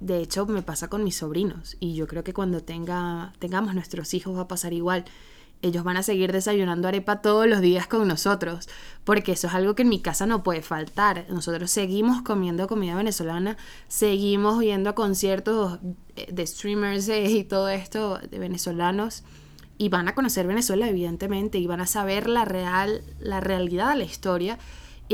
de 0.00 0.18
hecho, 0.18 0.46
me 0.46 0.62
pasa 0.62 0.88
con 0.88 1.04
mis 1.04 1.16
sobrinos 1.16 1.76
y 1.78 1.94
yo 1.94 2.06
creo 2.06 2.24
que 2.24 2.32
cuando 2.32 2.62
tenga, 2.62 3.34
tengamos 3.38 3.74
nuestros 3.74 4.14
hijos 4.14 4.36
va 4.36 4.42
a 4.42 4.48
pasar 4.48 4.72
igual. 4.72 5.04
Ellos 5.62 5.84
van 5.84 5.96
a 5.96 6.02
seguir 6.02 6.32
desayunando 6.32 6.88
arepa 6.88 7.22
todos 7.22 7.46
los 7.46 7.60
días 7.60 7.86
con 7.86 8.06
nosotros, 8.06 8.68
porque 9.04 9.32
eso 9.32 9.46
es 9.46 9.54
algo 9.54 9.74
que 9.74 9.82
en 9.82 9.88
mi 9.88 10.00
casa 10.00 10.26
no 10.26 10.42
puede 10.42 10.62
faltar. 10.62 11.26
Nosotros 11.28 11.70
seguimos 11.70 12.22
comiendo 12.22 12.66
comida 12.66 12.96
venezolana, 12.96 13.56
seguimos 13.88 14.62
yendo 14.62 14.90
a 14.90 14.94
conciertos 14.94 15.78
de 16.28 16.46
streamers 16.46 17.08
y 17.08 17.44
todo 17.44 17.68
esto 17.68 18.18
de 18.18 18.38
venezolanos 18.38 19.24
y 19.78 19.88
van 19.88 20.08
a 20.08 20.14
conocer 20.14 20.46
Venezuela 20.46 20.88
evidentemente 20.88 21.58
y 21.58 21.66
van 21.66 21.80
a 21.80 21.86
saber 21.86 22.28
la 22.28 22.44
real 22.44 23.02
la 23.18 23.40
realidad 23.40 23.96
la 23.96 24.04
historia 24.04 24.58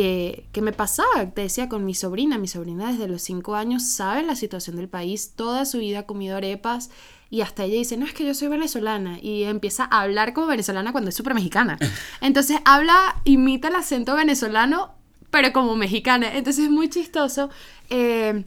eh, 0.00 0.46
que 0.52 0.62
me 0.62 0.72
pasaba, 0.72 1.28
te 1.34 1.40
decía, 1.40 1.68
con 1.68 1.84
mi 1.84 1.92
sobrina. 1.92 2.38
Mi 2.38 2.46
sobrina 2.46 2.92
desde 2.92 3.08
los 3.08 3.20
5 3.22 3.56
años 3.56 3.82
sabe 3.82 4.22
la 4.22 4.36
situación 4.36 4.76
del 4.76 4.88
país, 4.88 5.32
toda 5.34 5.64
su 5.64 5.78
vida 5.78 6.00
ha 6.00 6.06
comido 6.06 6.36
arepas 6.36 6.90
y 7.30 7.42
hasta 7.42 7.64
ella 7.64 7.76
dice, 7.76 7.96
no, 7.96 8.06
es 8.06 8.14
que 8.14 8.24
yo 8.24 8.34
soy 8.34 8.48
venezolana 8.48 9.18
y 9.20 9.44
empieza 9.44 9.84
a 9.84 10.02
hablar 10.02 10.32
como 10.32 10.46
venezolana 10.46 10.92
cuando 10.92 11.10
es 11.10 11.14
súper 11.14 11.34
mexicana. 11.34 11.78
Entonces 12.20 12.58
habla, 12.64 13.20
imita 13.24 13.68
el 13.68 13.74
acento 13.74 14.14
venezolano, 14.14 14.94
pero 15.30 15.52
como 15.52 15.76
mexicana. 15.76 16.34
Entonces 16.34 16.64
es 16.64 16.70
muy 16.70 16.88
chistoso. 16.88 17.50
Eh, 17.90 18.44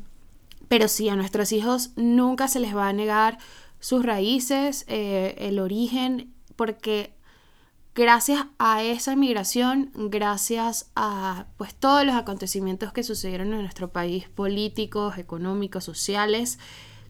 pero 0.67 0.87
sí, 0.87 1.09
a 1.09 1.15
nuestros 1.15 1.51
hijos 1.51 1.91
nunca 1.95 2.47
se 2.47 2.59
les 2.59 2.75
va 2.75 2.87
a 2.87 2.93
negar 2.93 3.37
sus 3.79 4.05
raíces, 4.05 4.85
eh, 4.87 5.35
el 5.39 5.59
origen, 5.59 6.33
porque 6.55 7.13
gracias 7.93 8.45
a 8.57 8.81
esa 8.81 9.13
inmigración, 9.13 9.91
gracias 9.93 10.89
a 10.95 11.47
pues 11.57 11.75
todos 11.75 12.05
los 12.05 12.15
acontecimientos 12.15 12.93
que 12.93 13.03
sucedieron 13.03 13.53
en 13.53 13.61
nuestro 13.61 13.91
país, 13.91 14.29
políticos, 14.29 15.17
económicos, 15.17 15.83
sociales, 15.83 16.57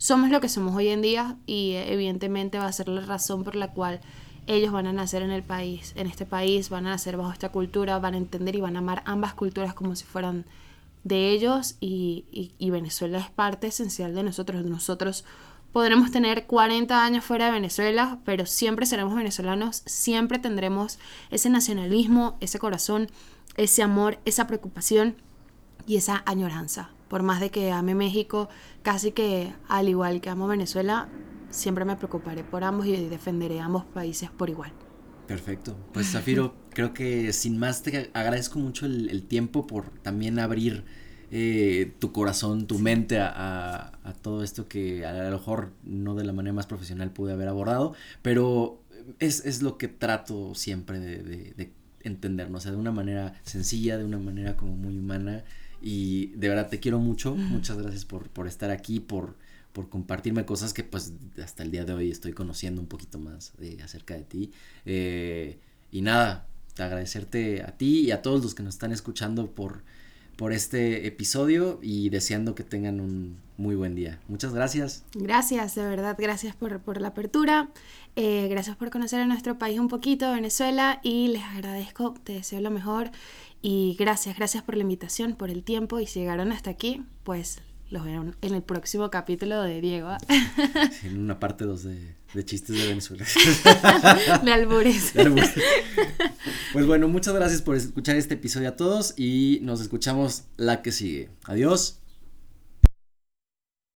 somos 0.01 0.31
lo 0.31 0.41
que 0.41 0.49
somos 0.49 0.75
hoy 0.75 0.87
en 0.87 1.03
día 1.03 1.37
y 1.45 1.73
evidentemente 1.75 2.57
va 2.57 2.65
a 2.65 2.71
ser 2.71 2.87
la 2.87 3.01
razón 3.01 3.43
por 3.43 3.55
la 3.55 3.71
cual 3.71 4.01
ellos 4.47 4.71
van 4.71 4.87
a 4.87 4.93
nacer 4.93 5.21
en 5.21 5.29
el 5.29 5.43
país, 5.43 5.93
en 5.95 6.07
este 6.07 6.25
país, 6.25 6.71
van 6.71 6.87
a 6.87 6.89
nacer 6.89 7.17
bajo 7.17 7.31
esta 7.31 7.49
cultura, 7.49 7.99
van 7.99 8.15
a 8.15 8.17
entender 8.17 8.55
y 8.55 8.61
van 8.61 8.75
a 8.75 8.79
amar 8.79 9.03
ambas 9.05 9.35
culturas 9.35 9.75
como 9.75 9.95
si 9.95 10.05
fueran 10.05 10.45
de 11.03 11.29
ellos 11.29 11.75
y, 11.79 12.25
y 12.57 12.69
Venezuela 12.71 13.19
es 13.19 13.29
parte 13.29 13.67
esencial 13.67 14.15
de 14.15 14.23
nosotros, 14.23 14.63
de 14.63 14.69
nosotros 14.71 15.23
Podremos 15.71 16.11
tener 16.11 16.47
40 16.47 17.05
años 17.05 17.23
fuera 17.23 17.45
de 17.45 17.51
Venezuela, 17.51 18.19
pero 18.25 18.45
siempre 18.45 18.85
seremos 18.85 19.15
venezolanos, 19.15 19.83
siempre 19.85 20.37
tendremos 20.37 20.99
ese 21.29 21.49
nacionalismo, 21.49 22.35
ese 22.41 22.59
corazón, 22.59 23.09
ese 23.55 23.81
amor, 23.81 24.19
esa 24.25 24.47
preocupación 24.47 25.15
y 25.87 25.95
esa 25.95 26.23
añoranza. 26.25 26.89
Por 27.11 27.23
más 27.23 27.41
de 27.41 27.49
que 27.51 27.73
ame 27.73 27.93
México, 27.93 28.47
casi 28.83 29.11
que 29.11 29.53
al 29.67 29.89
igual 29.89 30.21
que 30.21 30.29
amo 30.29 30.47
Venezuela, 30.47 31.09
siempre 31.49 31.83
me 31.83 31.97
preocuparé 31.97 32.45
por 32.45 32.63
ambos 32.63 32.85
y 32.85 32.95
defenderé 33.09 33.59
ambos 33.59 33.83
países 33.83 34.29
por 34.29 34.49
igual. 34.49 34.71
Perfecto. 35.27 35.75
Pues 35.91 36.09
Zafiro, 36.11 36.55
creo 36.69 36.93
que 36.93 37.33
sin 37.33 37.59
más 37.59 37.83
te 37.83 38.09
agradezco 38.13 38.59
mucho 38.59 38.85
el, 38.85 39.09
el 39.09 39.23
tiempo 39.23 39.67
por 39.67 39.89
también 39.99 40.39
abrir 40.39 40.85
eh, 41.33 41.93
tu 41.99 42.13
corazón, 42.13 42.65
tu 42.65 42.79
mente 42.79 43.19
a, 43.19 43.91
todo 44.21 44.41
esto 44.41 44.69
que 44.69 45.05
a 45.05 45.13
lo 45.29 45.37
mejor 45.37 45.73
no 45.83 46.15
de 46.15 46.23
la 46.23 46.31
manera 46.31 46.53
más 46.53 46.65
profesional 46.65 47.11
pude 47.11 47.33
haber 47.33 47.47
abordado, 47.47 47.93
pero 48.21 48.81
es, 49.19 49.61
lo 49.61 49.77
que 49.77 49.89
trato 49.89 50.55
siempre 50.55 50.99
de, 50.99 51.23
de, 51.23 51.71
entendernos, 52.03 52.59
o 52.59 52.63
sea, 52.63 52.71
de 52.71 52.77
una 52.77 52.91
manera 52.91 53.39
sencilla, 53.43 53.97
de 53.97 54.05
una 54.05 54.17
manera 54.17 54.55
como 54.55 54.77
muy 54.77 54.97
humana 54.97 55.43
y 55.81 56.27
de 56.27 56.49
verdad 56.49 56.69
te 56.69 56.79
quiero 56.79 56.99
mucho, 56.99 57.35
muchas 57.35 57.77
gracias 57.77 58.05
por, 58.05 58.29
por 58.29 58.47
estar 58.47 58.71
aquí, 58.71 58.99
por, 58.99 59.35
por 59.73 59.89
compartirme 59.89 60.45
cosas 60.45 60.73
que 60.73 60.83
pues 60.83 61.13
hasta 61.43 61.63
el 61.63 61.71
día 61.71 61.85
de 61.85 61.93
hoy 61.93 62.11
estoy 62.11 62.33
conociendo 62.33 62.81
un 62.81 62.87
poquito 62.87 63.19
más 63.19 63.53
acerca 63.83 64.15
de 64.15 64.23
ti. 64.23 64.51
Eh, 64.85 65.57
y 65.91 66.01
nada, 66.01 66.47
agradecerte 66.77 67.63
a 67.63 67.77
ti 67.77 68.01
y 68.01 68.11
a 68.11 68.21
todos 68.21 68.43
los 68.43 68.55
que 68.55 68.63
nos 68.63 68.75
están 68.75 68.91
escuchando 68.91 69.51
por 69.51 69.83
por 70.41 70.53
este 70.53 71.05
episodio 71.05 71.77
y 71.83 72.09
deseando 72.09 72.55
que 72.55 72.63
tengan 72.63 72.99
un 72.99 73.37
muy 73.57 73.75
buen 73.75 73.93
día. 73.93 74.19
Muchas 74.27 74.55
gracias. 74.55 75.03
Gracias, 75.13 75.75
de 75.75 75.83
verdad, 75.83 76.15
gracias 76.17 76.55
por, 76.55 76.99
la 76.99 77.09
apertura, 77.09 77.69
eh, 78.15 78.47
gracias 78.49 78.75
por 78.75 78.89
conocer 78.89 79.19
a 79.19 79.27
nuestro 79.27 79.59
país 79.59 79.79
un 79.79 79.87
poquito, 79.87 80.31
Venezuela, 80.31 80.99
y 81.03 81.27
les 81.27 81.43
agradezco, 81.43 82.15
te 82.23 82.33
deseo 82.33 82.59
lo 82.59 82.71
mejor 82.71 83.11
y 83.61 83.95
gracias, 83.99 84.37
gracias 84.37 84.63
por 84.63 84.75
la 84.75 84.81
invitación, 84.81 85.35
por 85.35 85.49
el 85.49 85.63
tiempo 85.63 85.99
y 85.99 86.07
si 86.07 86.19
llegaron 86.19 86.51
hasta 86.51 86.69
aquí, 86.69 87.03
pues 87.23 87.59
los 87.91 88.05
veo 88.05 88.33
en 88.41 88.53
el 88.53 88.63
próximo 88.63 89.11
capítulo 89.11 89.61
de 89.61 89.81
Diego. 89.81 90.15
en 91.03 91.19
una 91.19 91.39
parte 91.39 91.65
2 91.65 91.83
de, 91.83 92.45
chistes 92.45 92.75
de 92.75 92.87
Venezuela. 92.87 93.25
de 94.43 94.53
albures. 94.53 95.13
Pues 96.73 96.85
bueno, 96.85 97.09
muchas 97.09 97.33
gracias 97.33 97.61
por 97.61 97.75
escuchar 97.75 98.15
este 98.15 98.35
episodio 98.35 98.69
a 98.69 98.75
todos 98.77 99.13
y 99.17 99.59
nos 99.61 99.81
escuchamos 99.81 100.43
la 100.55 100.81
que 100.81 100.91
sigue. 100.91 101.29
Adiós. 101.43 102.00